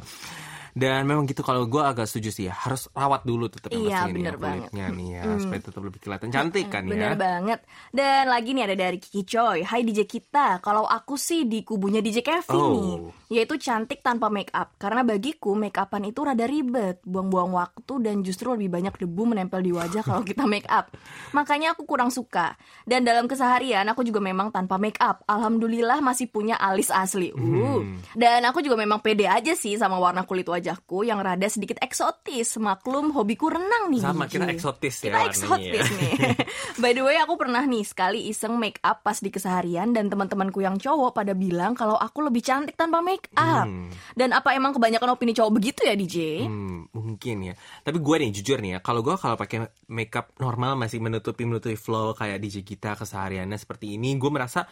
[0.72, 3.98] dan memang gitu kalau gue agak setuju sih ya harus rawat dulu tetap yang Iya,
[3.98, 4.68] ya, bener banget.
[4.68, 7.18] kulitnya nih ya supaya tetap lebih kelihatan cantik kan Bener ya.
[7.18, 7.60] banget.
[7.88, 9.58] Dan lagi nih ada dari Kiki Coy.
[9.60, 10.58] Hai DJ kita.
[10.58, 12.72] Kalau aku sih di kubunya DJ Kevin Oh.
[12.72, 12.96] nih.
[13.32, 14.72] Yaitu cantik tanpa make up.
[14.76, 17.00] Karena bagiku make upan itu rada ribet.
[17.02, 20.88] Buang-buang waktu dan justru lebih banyak debu menempel di wajah kalau kita make up.
[21.36, 22.56] Makanya aku kurang suka.
[22.82, 25.20] Dan dalam keseharian aku juga memang tanpa make up.
[25.26, 27.28] Alhamdulillah masih punya alis asli.
[27.30, 27.84] Uh.
[28.12, 32.54] Dan aku juga memang pede aja sih sama warna kulit wajahku yang rada sedikit eksotis.
[32.62, 33.98] Maklum hobiku renang nih.
[33.98, 35.98] Sama, kita eksotis ya Kita eksotis ya.
[35.98, 36.12] nih.
[36.82, 40.62] By the way, aku pernah nih sekali iseng make up pas di keseharian dan teman-temanku
[40.62, 43.66] yang cowok pada bilang kalau aku lebih cantik tanpa make up.
[44.14, 46.46] Dan apa emang kebanyakan opini cowok begitu ya, DJ?
[46.46, 47.54] Hmm, mungkin ya.
[47.82, 51.74] Tapi gue nih jujur nih ya, kalau gue kalau pakai makeup normal masih menutupi menutupi
[51.74, 54.62] flow kayak DJ kita kesehariannya seperti ini, gue merasa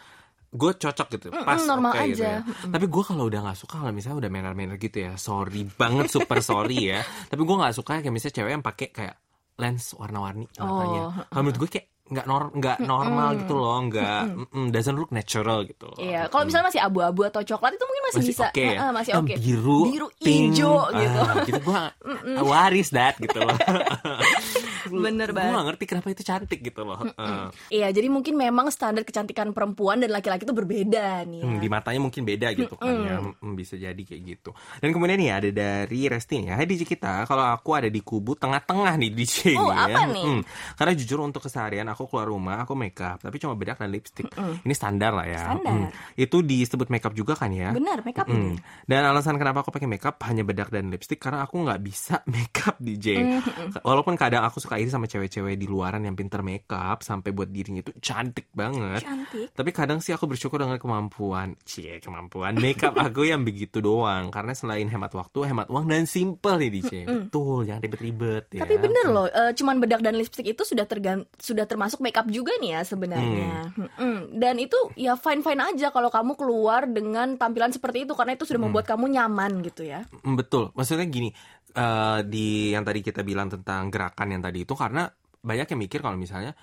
[0.51, 2.43] gue cocok gitu, pas normal oke gitu aja.
[2.43, 2.67] ya.
[2.67, 6.43] Tapi gue kalau udah nggak suka kalau misalnya udah merah-merah gitu ya, sorry banget, super
[6.43, 6.99] sorry ya.
[7.31, 9.15] Tapi gue nggak suka kayak misalnya cewek yang pakai kayak
[9.55, 11.01] lens warna-warni matanya.
[11.07, 11.11] Oh.
[11.31, 15.63] Kalau menurut gue kayak nggak nor nggak normal gitu loh, nggak mm-mm, doesn't look natural
[15.63, 15.95] gitu loh.
[15.95, 18.45] Iya, kalau misalnya masih abu-abu atau coklat itu mungkin masih, masih bisa.
[18.51, 18.75] oke ya.
[18.75, 19.33] Heeh, masih oke.
[19.39, 21.19] biru, biru, pink, hijau gitu.
[21.23, 21.81] ah, gitu gua
[22.51, 23.55] waris that gitu loh.
[24.87, 25.53] Bener Gue banget.
[25.53, 26.99] gak ngerti kenapa itu cantik gitu loh.
[27.03, 31.45] Eh, Iya, jadi mungkin memang standar kecantikan perempuan dan laki-laki itu berbeda nih ya.
[31.45, 33.17] hmm, di matanya mungkin beda gitu kan ya.
[33.19, 34.49] Hmm, bisa jadi kayak gitu.
[34.77, 36.53] Dan kemudian nih ada dari Resti nih.
[36.53, 39.85] Hai DJ kita, kalau aku ada di kubu tengah-tengah nih DJ Oh, ya.
[39.87, 40.23] apa nih?
[40.23, 40.41] Hmm,
[40.73, 44.25] Karena jujur untuk keseharian aku keluar rumah aku makeup, tapi cuma bedak dan lipstick.
[44.33, 45.43] Ini standar lah ya.
[45.47, 45.71] Standar.
[45.71, 45.89] Hmm.
[46.13, 47.69] Itu disebut makeup juga kan ya?
[47.71, 48.55] Benar, make up Mm.
[48.85, 52.79] Dan alasan kenapa aku pakai makeup hanya bedak dan lipstick karena aku nggak bisa makeup
[52.79, 53.19] DJ.
[53.19, 53.41] Mm,
[53.81, 57.81] Walaupun kadang aku suka iri sama cewek-cewek di luaran yang pinter makeup sampai buat dirinya
[57.81, 59.01] itu cantik banget.
[59.03, 59.51] Cantik.
[59.51, 64.29] Tapi kadang sih aku bersyukur dengan kemampuan, cie kemampuan makeup aku yang begitu doang.
[64.29, 66.91] Karena selain hemat waktu, hemat uang dan simple nih DJ.
[67.07, 68.61] Betul, jangan ribet-ribet ya.
[68.63, 72.53] Tapi bener loh, eh, cuman bedak dan lipstick itu sudah tergan sudah termasuk makeup juga
[72.59, 73.71] nih ya sebenarnya.
[73.75, 74.35] Mm-mm.
[74.35, 78.43] Dan itu ya fine fine aja kalau kamu keluar dengan tampilan seperti itu karena itu
[78.43, 80.03] sudah membuat kamu nyaman gitu ya.
[80.21, 81.31] Mm, Betul, maksudnya gini
[81.71, 85.07] eh, di yang tadi kita bilang tentang gerakan yang tadi itu karena
[85.41, 86.53] banyak yang mikir kalau misalnya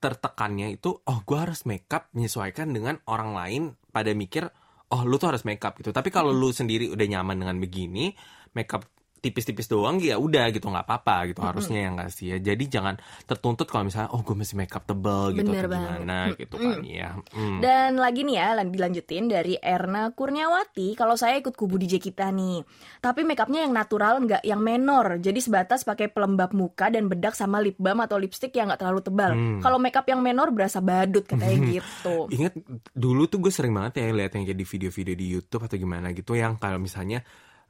[0.00, 4.48] tertekannya itu oh gue harus makeup menyesuaikan dengan orang lain pada mikir
[4.90, 5.92] oh lu tuh harus makeup gitu.
[5.92, 8.14] Tapi kalau lu sendiri udah nyaman dengan begini
[8.56, 8.86] makeup
[9.20, 12.96] tipis-tipis doang ya udah gitu nggak apa-apa gitu harusnya yang nggak sih ya jadi jangan
[13.24, 15.90] tertuntut kalau misalnya oh gue masih makeup tebel gitu Bener atau banget.
[15.94, 17.60] gimana gitu kan ya Hmm.
[17.60, 20.94] Dan lagi nih ya, lan- dilanjutin dari Erna Kurniawati.
[20.94, 22.64] Kalau saya ikut kubu DJ kita nih,
[22.98, 25.18] tapi makeupnya yang natural, nggak yang menor.
[25.18, 29.00] Jadi sebatas pakai pelembab muka dan bedak sama lip balm atau lipstick yang nggak terlalu
[29.00, 29.30] tebal.
[29.30, 29.60] Hmm.
[29.60, 32.26] Kalau makeup yang menor berasa badut katanya gitu.
[32.30, 32.54] Ingat
[32.90, 36.10] dulu tuh gue sering banget ya lihat yang kayak di video-video di YouTube atau gimana
[36.10, 37.20] gitu yang kalau misalnya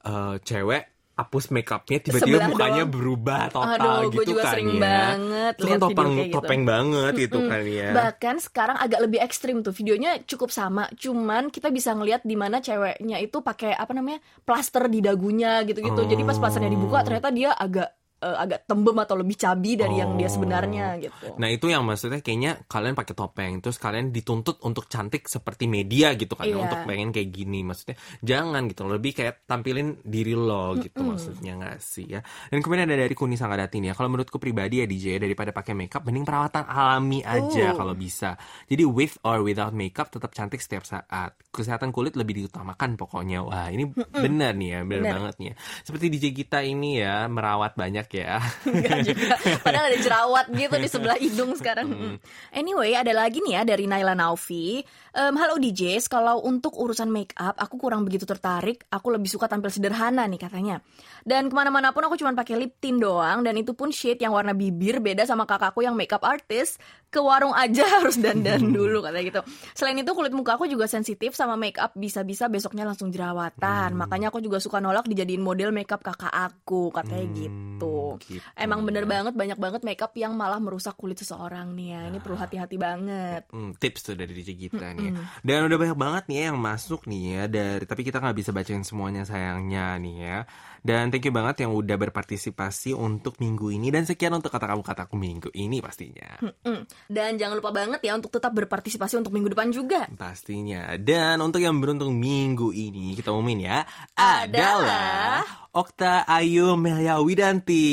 [0.00, 2.92] eh, cewek hapus makeupnya tiba-tiba mukanya doang.
[2.96, 4.80] berubah total Aduh, gitu gue juga kan sering ya.
[4.80, 6.32] banget Itu kan topeng gitu.
[6.32, 7.50] topeng banget gitu Mm-mm.
[7.52, 7.88] kan ya.
[7.92, 12.64] Bahkan sekarang agak lebih ekstrim tuh videonya cukup sama, cuman kita bisa ngelihat di mana
[12.64, 16.08] ceweknya itu pakai apa namanya plaster di dagunya gitu-gitu.
[16.08, 20.14] Jadi pas plasternya dibuka ternyata dia agak eh, agak tembem atau lebih cabi dari yang
[20.14, 20.32] dia Oh.
[20.32, 21.34] sebenarnya gitu.
[21.36, 26.12] Nah itu yang maksudnya kayaknya kalian pakai topeng terus kalian dituntut untuk cantik seperti media
[26.12, 26.56] gitu kan Iya.
[26.58, 31.78] untuk pengen kayak gini maksudnya jangan gitu lebih kayak tampilin diri lo gitu maksudnya nggak
[31.78, 35.16] sih ya dan kemudian ada dari Kuni Sanggadati nih ya kalau menurutku pribadi ya DJ
[35.16, 37.74] daripada pakai makeup mending perawatan alami aja Uh.
[37.74, 42.94] kalau bisa jadi with or without makeup tetap cantik setiap saat kesehatan kulit lebih diutamakan
[42.94, 45.14] pokoknya wah ini benar nih ya benar Benar.
[45.16, 45.54] banget nih ya.
[45.82, 49.34] seperti DJ kita ini ya merawat banyak ya Enggak juga.
[49.62, 51.88] Padahal ada jerawat gitu di sebelah hidung sekarang.
[51.88, 52.16] Mm.
[52.50, 54.82] Anyway, ada lagi nih ya dari Naila Naufi.
[55.10, 58.86] Em, Halo DJs, kalau untuk urusan make up aku kurang begitu tertarik.
[58.94, 60.78] Aku lebih suka tampil sederhana nih katanya.
[61.26, 63.42] Dan ke mana-mana pun aku cuma pakai lip tint doang.
[63.42, 66.78] Dan itu pun shade yang warna bibir beda sama kakakku yang makeup artist.
[67.10, 69.40] Ke warung aja harus dandan dulu katanya gitu.
[69.74, 73.98] Selain itu kulit muka aku juga sensitif sama make up bisa-bisa besoknya langsung jerawatan.
[73.98, 78.14] Makanya aku juga suka nolak dijadiin model makeup kakak aku katanya gitu.
[78.30, 78.38] gitu.
[78.54, 82.00] Emang bener banget banyak banget makeup yang malah merusak kulit seseorang nih ya.
[82.14, 83.50] Ini perlu hati-hati banget.
[83.50, 84.99] Hmm, tips tuh dari DJ kita nih.
[85.00, 85.12] Ya.
[85.40, 88.50] Dan udah banyak banget nih ya yang masuk nih ya dari tapi kita nggak bisa
[88.52, 90.38] bacain semuanya sayangnya nih ya.
[90.80, 94.80] Dan thank you banget yang udah berpartisipasi untuk minggu ini dan sekian untuk kata kamu
[94.80, 96.40] kataku minggu ini pastinya.
[96.40, 96.88] Mm.
[97.04, 100.08] Dan jangan lupa banget ya untuk tetap berpartisipasi untuk minggu depan juga.
[100.16, 100.96] Pastinya.
[100.96, 103.78] Dan untuk yang beruntung minggu ini kita umumin ya
[104.16, 105.44] adalah
[105.76, 107.84] Okta Ayu Melia Widanti.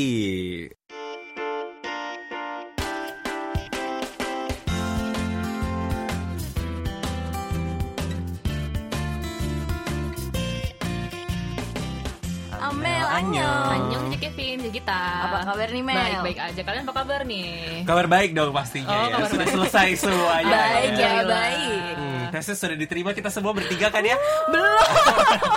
[13.28, 13.70] Annyeong.
[13.70, 14.06] annyeong.
[14.08, 15.02] Cek Kevin, Cek kita.
[15.22, 15.96] Apa kabar nih, Mel?
[15.98, 16.62] Baik-baik aja.
[16.64, 17.50] Kalian apa kabar nih?
[17.84, 19.26] Kabar baik dong pastinya Oh, ya.
[19.26, 19.54] Sudah baik.
[19.54, 20.48] selesai semuanya.
[20.50, 21.26] Baik ya, Alhamdulillah.
[21.28, 21.94] baik.
[21.98, 24.18] Hmm, tesnya sudah diterima kita semua bertiga kan ya?
[24.48, 24.86] Belum.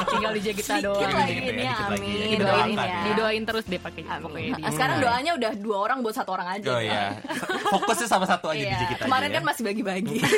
[0.09, 1.13] Tinggal di Sedikit doang.
[1.13, 1.75] lagi Dikit ya, ya.
[1.87, 2.01] amin.
[2.01, 2.85] Kita Doain doakan ya.
[2.85, 3.01] ya.
[3.07, 4.51] Didoain terus deh pakai pokoknya.
[4.57, 6.69] Nah, sekarang doanya udah dua orang buat satu orang aja.
[6.69, 7.05] Oh ya.
[7.71, 9.49] Fokusnya sama satu aja Iya, di kita Kemarin aja, kan ya.
[9.49, 10.19] masih bagi-bagi.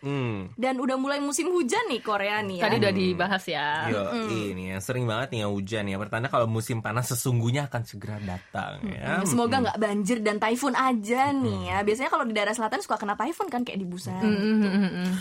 [0.00, 0.48] Hmm.
[0.56, 2.62] Dan udah mulai musim hujan nih Korea nih ya.
[2.64, 3.66] Tadi udah dibahas ya.
[3.88, 5.96] Yo, ini ya sering banget nih ya hujan ya.
[5.96, 9.20] Pertanda kalau musim panas sesungguhnya akan segera datang ya.
[9.20, 11.78] Hmm, Semoga nggak banjir dan typhoon aja nih ya.
[11.80, 14.16] Biasanya kalau di daerah selatan suka kena typhoon kan kayak di Busan.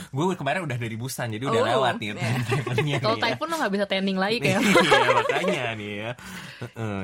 [0.10, 2.40] Gue kemarin udah dari Busan jadi udah Oh, lewat nih iya.
[2.42, 3.24] typhoonnya Kalau ya.
[3.28, 4.62] typhoon lo nggak bisa tanding lagi kayak.
[4.64, 6.12] Iya makanya nih ya.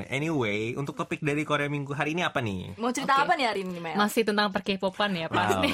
[0.07, 2.77] Anyway, untuk topik dari Korea Minggu hari ini apa nih?
[2.77, 3.23] Mau cerita Oke.
[3.25, 3.95] apa nih hari ini Mel?
[3.95, 5.69] Masih tentang per-K-popan ya pasti.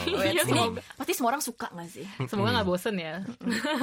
[0.52, 0.74] Wow.
[1.00, 2.08] Pasti semua orang suka gak sih?
[2.25, 3.21] semoga nggak bosen ya.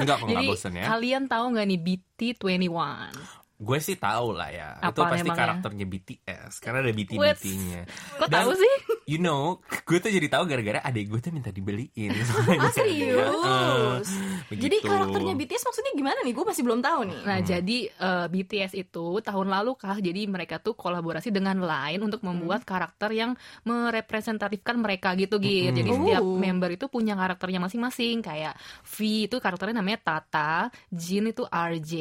[0.01, 0.85] Enggak kok nggak Jadi bosen ya.
[0.89, 3.38] kalian tahu nggak nih BT21?
[3.59, 4.69] Gue sih tahu lah ya.
[4.79, 5.39] itu Apa pasti emangnya?
[5.59, 7.35] karakternya BTS karena ada BT Wait.
[7.35, 7.81] BT-nya.
[8.15, 8.73] Kok tahu sih?
[9.05, 12.15] You know, gue tuh jadi tahu gara-gara adik gue tuh minta dibeliin.
[12.55, 14.07] Ah serius?
[14.47, 14.63] Begitu.
[14.63, 16.31] Jadi karakternya BTS maksudnya gimana nih?
[16.31, 17.19] Gue masih belum tahu nih.
[17.19, 22.23] Nah, jadi eh, BTS itu tahun lalu kah jadi mereka tuh kolaborasi dengan Line untuk
[22.23, 25.75] membuat karakter yang merepresentatifkan mereka gitu gitu.
[25.75, 25.97] Jadi Oh.
[25.99, 28.53] setiap member itu punya karakternya masing-masing kayak
[28.85, 30.53] V itu karakternya namanya Tata,
[30.87, 31.91] Jin itu RJ,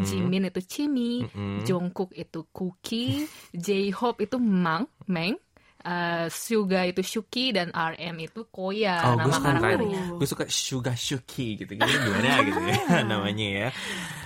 [0.00, 0.58] Jimin itu
[0.88, 1.60] Chimi, Mm-mm.
[1.68, 5.36] Jungkook itu Cookie, J-Hope itu Mang, Meng,
[5.84, 9.60] eh, Suga itu Shuki dan RM itu Koya Oh, gue nama suka keren.
[9.60, 10.02] karakternya.
[10.16, 11.72] Gue suka Suga Shuki gitu.
[11.76, 12.76] Gitu gimana gitu ya
[13.10, 13.68] namanya ya.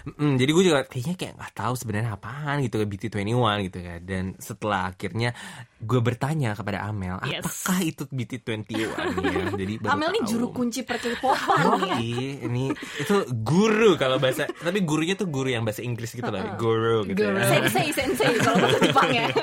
[0.05, 4.01] Mm, jadi gue juga kayaknya kayak nggak tahu sebenarnya apaan gitu ke BT21 gitu kan.
[4.03, 5.31] Dan setelah akhirnya
[5.79, 7.43] gue bertanya kepada Amel, Yes.
[7.43, 8.89] apakah itu BT21 ya?
[9.61, 10.27] Jadi baru Amel tahu.
[10.27, 11.97] juru kunci perkepopan nih ya.
[11.99, 12.65] Iya, ini
[12.99, 17.23] itu guru kalau bahasa tapi gurunya tuh guru yang bahasa Inggris gitu loh, guru gitu
[17.23, 17.39] Guru.
[17.39, 17.47] ya.
[17.49, 19.27] Sensei, sensei kalau bahasa Jepang ya.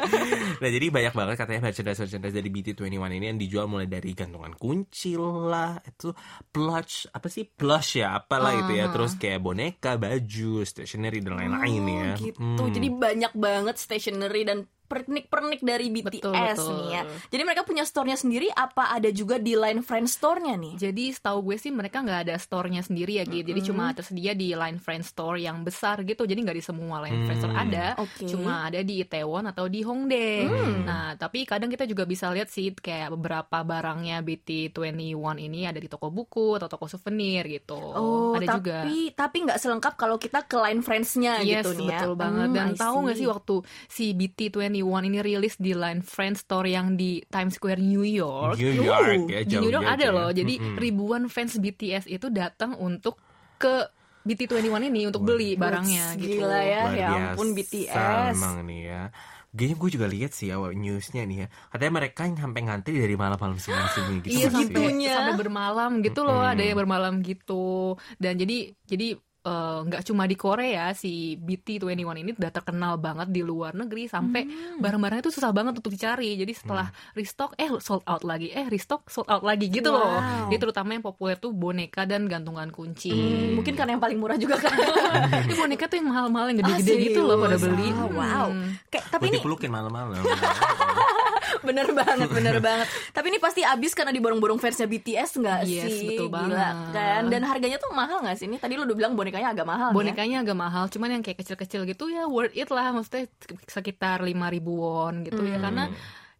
[0.60, 2.84] Nah jadi banyak banget katanya merchandise merchandise dari BT21
[3.16, 6.12] ini yang dijual mulai dari gantungan kunci lah, itu
[6.52, 11.84] plush apa sih plush ya, apalah itu ya, terus kayak boneka, baju, stationery dan lain-lain
[11.86, 12.10] ya.
[12.16, 12.40] Oh, gitu.
[12.42, 12.74] Hmm.
[12.74, 16.70] Jadi banyak banget stationery dan pernik-pernik dari BTS Betul, betul.
[16.74, 17.02] nih ya.
[17.30, 20.74] Jadi mereka punya store-nya sendiri apa ada juga di line friend store-nya nih?
[20.76, 23.46] Jadi setahu gue sih mereka nggak ada store-nya sendiri ya gitu.
[23.46, 26.24] Jadi cuma tersedia di Line Friend Store yang besar gitu.
[26.24, 27.66] Jadi nggak di semua Line Friend Store Hmm.
[27.66, 27.86] ada.
[27.98, 28.26] Oke.
[28.26, 30.50] Cuma ada di Itaewon atau di Hongdae.
[30.82, 35.86] Nah, tapi kadang kita juga bisa lihat sih kayak beberapa barangnya BT21 ini ada di
[35.86, 37.78] toko buku atau toko souvenir gitu.
[37.78, 38.78] Oh, ada tapi juga.
[39.16, 42.00] tapi nggak selengkap kalau kita ke line friends-nya Yes, gitu nih ya.
[42.00, 42.48] betul banget.
[42.48, 43.56] Hmm, Dan tahu nggak sih waktu
[43.88, 48.56] si BT21 ini rilis di Line Friend Store yang di Times Square New York?
[48.58, 50.16] New York Uh, ya di jauh New York ada aja.
[50.16, 50.30] loh.
[50.30, 50.76] Jadi Mm-mm.
[50.78, 53.20] ribuan fans BTS itu datang untuk
[53.58, 53.88] ke
[54.24, 56.44] BT21 ini untuk beli barangnya gitu.
[56.44, 58.36] Gila ya, Luar ya ampun BTS.
[58.36, 59.04] Emang nih ya.
[59.50, 61.48] Kayaknya gue juga lihat sih awal newsnya nih ya.
[61.74, 64.30] Katanya mereka yang sampai ngantri dari malam-malam sebelum gitu.
[64.30, 64.70] Iya sih.
[64.70, 66.54] sampai sampai bermalam gitu loh, Mm-mm.
[66.54, 67.98] ada yang bermalam gitu.
[68.22, 73.40] Dan jadi jadi eh, nggak cuma di Korea si BT21 ini udah terkenal banget di
[73.40, 74.78] luar negeri sampai Hmm.
[74.78, 76.36] barang-barangnya itu susah banget untuk dicari.
[76.36, 80.04] Jadi setelah restock eh sold out lagi, eh restock sold out lagi gitu loh.
[80.06, 80.48] Wow.
[80.48, 83.10] Jadi terutama yang populer tuh boneka dan gantungan kunci.
[83.10, 84.76] Hmm, mungkin karena yang paling murah juga kan.
[85.48, 87.90] Ini boneka tuh yang mahal-mahal yang gede-gede Ah, gitu loh pada beli.
[87.92, 88.48] Wow.
[88.50, 88.70] Hmm.
[88.88, 90.20] Kayak tapi Gue ini dipelukin malam-malam.
[91.62, 92.88] bener banget, bener banget.
[93.10, 96.08] Tapi ini pasti habis karena diborong-borong fansnya BTS nggak Yes, sih?
[96.08, 96.76] betul Gila, banget.
[96.92, 97.22] kan?
[97.28, 98.46] Dan harganya tuh mahal nggak sih?
[98.46, 99.90] Ini tadi lu udah bilang bonekanya agak mahal.
[99.90, 99.96] ya.
[99.96, 103.26] Bonekanya agak mahal, cuman yang kayak kecil-kecil gitu ya worth it lah, maksudnya
[103.66, 104.36] sekitar 5000
[104.66, 105.64] won gitu ya Hmm.
[105.64, 105.84] karena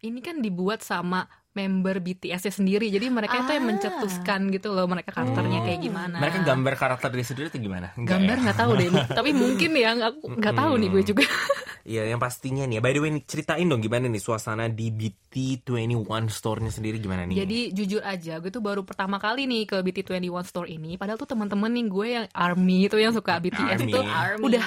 [0.00, 2.86] ini kan dibuat sama member BTS-nya sendiri.
[2.88, 3.68] Jadi mereka itu yang Ah.
[3.68, 6.16] mencetuskan gitu loh mereka karakternya kayak gimana.
[6.16, 7.90] mereka gambar karakter diri sendiri atau gimana?
[7.94, 8.42] Enggak gambar ya?
[8.42, 11.24] nggak tahu deh, tapi mungkin ya aku nggak tahu nih gue juga.
[11.80, 12.76] Iya, yang pastinya nih.
[12.76, 15.96] By the way, nih, ceritain dong gimana nih suasana di BT21
[16.28, 17.40] store-nya sendiri gimana nih?
[17.40, 20.94] Jadi jujur aja, gue tuh baru pertama kali nih ke BT21 store ini.
[20.94, 23.90] Padahal tuh teman-teman nih gue yang army itu yang suka BTS Army.
[23.90, 24.44] itu Army.
[24.44, 24.66] udah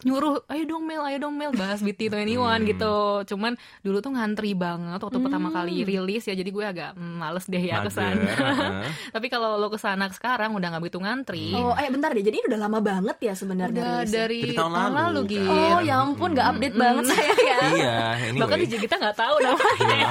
[0.00, 2.62] nyuruh ayo dong Mel ayo dong Mel bahas BT21 Hmm.
[2.64, 2.94] gitu
[3.26, 7.42] cuman dulu tuh ngantri banget waktu pertama kali rilis ya jadi gue agak mm, males
[7.44, 8.30] deh ya ke sana
[9.14, 12.20] tapi kalau lo ke sana sekarang udah nggak begitu ngantri Oh, eh bentar deh.
[12.20, 15.32] Jadi ini udah lama banget ya sebenarnya dari Dari tahun tahun, lalu, lalu kan?
[15.32, 17.58] gitu Oh, ya ampun, nggak update banget saya ya.
[17.74, 18.38] iya, anyway.
[18.38, 20.08] bahkan di kita nggak tahu namanya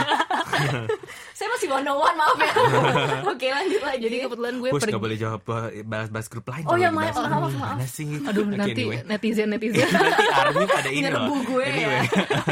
[1.37, 2.51] Saya masih one on one, maaf ya.
[3.23, 4.01] Oke, lanjut lagi.
[4.01, 5.41] jadi kebetulan gue Bos pergi gak boleh jawab
[5.85, 7.77] bahas-bahas grup lain Oh, ya, lagi maaf, bahas maaf, maaf.
[7.87, 8.09] Sih?
[8.19, 8.99] aduh Oke, nanti anyway.
[9.05, 9.76] netizen netizen
[10.07, 11.41] Nanti Army pada ini Nyerbu loh.
[11.43, 11.71] gue ya.
[11.73, 12.01] Anyway.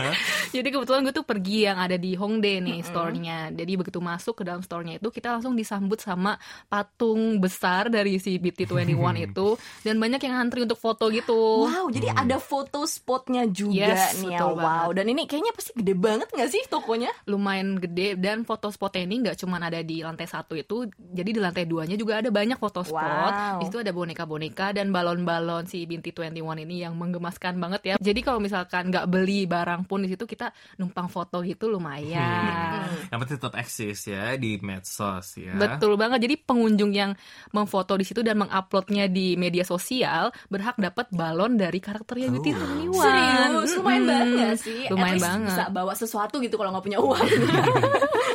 [0.56, 3.52] Jadi kebetulan gue tuh pergi yang ada di Hongdae nih store-nya.
[3.52, 8.38] Jadi begitu masuk ke dalam store-nya itu kita langsung disambut sama patung besar dari si
[8.40, 9.48] BT21 itu
[9.84, 11.68] dan banyak yang antri untuk foto gitu.
[11.68, 14.40] Wow, jadi ada foto spotnya juga Yes, nih ya.
[14.42, 17.12] betul Wow, dan ini kayaknya pasti gede banget nggak sih tokonya?
[17.28, 21.40] Lumayan gede dan foto spotnya ini nggak cuma ada di lantai satu itu, jadi di
[21.42, 23.32] lantai duanya juga ada banyak foto spot.
[23.34, 23.60] Wow.
[23.60, 26.34] Di situ ada boneka-boneka dan balon-balon si BT21
[26.64, 27.96] ini yang menggemaskan banget ya.
[27.96, 32.92] Jadi kalau misalkan nggak beli barang pun di situ kita numpang foto gitu lumayan.
[33.08, 35.56] Yang penting tetap eksis ya di medsos ya.
[35.56, 36.28] Betul banget.
[36.28, 37.16] Jadi pengunjung yang
[37.50, 42.34] memfoto di situ dan menguploadnya di media sosial berhak dapat balon dari karakternya Oh.
[42.36, 42.92] BT21.
[42.92, 44.12] Serius, lumayan Mm-mm.
[44.12, 44.80] banget sih?
[44.84, 45.50] At Lumayan least banget.
[45.56, 47.24] Bisa bawa sesuatu gitu kalau nggak punya uang.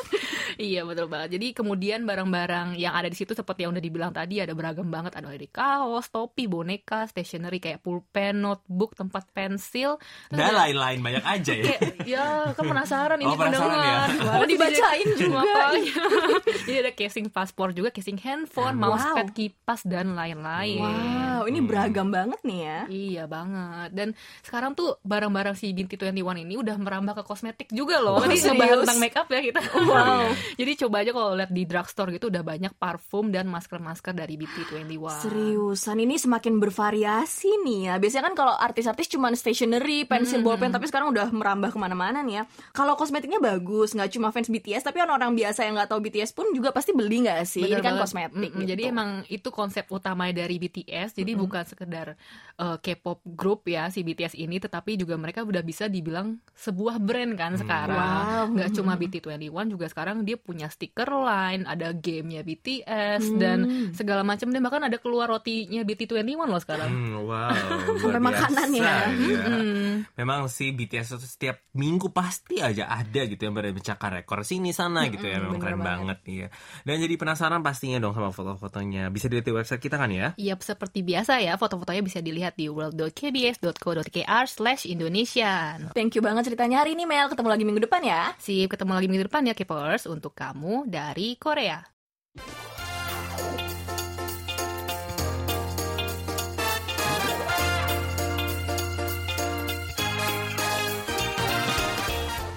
[0.61, 1.29] Iya betul banget.
[1.35, 5.16] Jadi kemudian barang-barang yang ada di situ seperti yang udah dibilang tadi ada beragam banget.
[5.16, 9.96] Ada dari kaos, topi, boneka, stationery kayak pulpen, notebook, tempat pensil.
[10.29, 11.64] Dan ada- lain-lain banyak aja ya.
[11.66, 14.33] kayak ya kan penasaran ini Oh, penasaran pendengar ya.
[14.37, 15.40] Oh, dibacain juga.
[15.40, 15.94] Makanya.
[16.66, 18.92] jadi ada casing paspor juga casing handphone Wow.
[18.92, 22.79] mousepad kipas dan lain-lain wow, ini beragam banget nih ya.
[22.87, 24.09] Iya banget Dan
[24.42, 28.37] sekarang tuh barang-barang si Binti 21 ini udah merambah ke kosmetik juga loh Oh, Tadi
[28.37, 30.29] ngebahas tentang makeup ya kita Wow.
[30.57, 34.63] Jadi coba aja kalau lihat di drugstore gitu udah banyak parfum dan masker-masker dari Binti
[34.67, 37.95] 21 Seriusan ini semakin bervariasi nih ya.
[38.01, 42.41] Biasanya kan kalau artis-artis cuma stationery, pensil, bolpen, tapi sekarang udah merambah ke mana-mana nih
[42.41, 42.43] ya.
[42.75, 46.47] Kalau kosmetiknya bagus, nggak cuma fans BTS, tapi orang-orang biasa yang nggak tahu BTS pun
[46.57, 47.63] juga pasti beli nggak sih?
[47.63, 48.03] Bener ini kan banget.
[48.03, 48.51] kosmetik.
[48.51, 48.71] Mm-mm, gitu.
[48.75, 51.15] Jadi emang itu konsep utamanya dari BTS.
[51.21, 52.17] Jadi bukan sekedar
[52.57, 57.33] uh, K-pop group ya si BTS ini, tetapi juga mereka udah bisa dibilang sebuah brand
[57.37, 58.49] kan sekarang.
[58.51, 58.57] Wow.
[58.57, 63.38] Nggak cuma BT21 juga sekarang dia punya stiker line, ada gamenya BTS Hmm.
[63.38, 63.59] dan
[63.92, 66.90] segala macam dan bahkan ada keluar rotinya BT21 loh sekarang.
[66.90, 67.53] Hmm, wow.
[68.03, 68.96] Sampai makanan ya.
[69.11, 70.09] Mm.
[70.16, 74.72] Memang sih BTS itu setiap minggu pasti aja ada gitu yang berada mencakar rekor sini
[74.72, 75.38] sana gitu ya.
[75.38, 75.88] Memang bener keren banget.
[75.90, 76.48] banget nih ya.
[76.83, 79.12] Dan jadi penasaran pastinya dong sama foto-fotonya.
[79.12, 80.33] Bisa dilihat di website kita kan ya?
[80.35, 85.90] Iya seperti biasa ya, foto-fotonya bisa dilihat di world.kbs.co.kr slash Indonesian.
[85.92, 87.29] Thank you banget ceritanya hari ini Mel.
[87.29, 88.33] Ketemu lagi minggu depan ya.
[88.38, 91.83] Sip, ketemu lagi minggu depan ya Keepers untuk kamu dari Korea.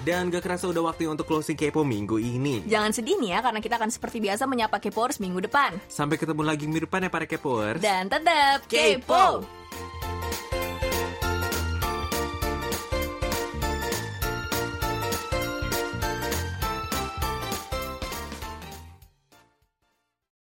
[0.04, 2.62] Dan gak kerasa udah waktunya untuk closing Kepo minggu ini.
[2.68, 5.74] Jangan sedih nih ya, karena kita akan seperti biasa menyapa Kepoers minggu depan.
[5.90, 7.80] Sampai ketemu lagi minggu depan ya para Kepoers.
[7.82, 9.42] Dan tetap Kepo!
[9.42, 9.64] Kepo!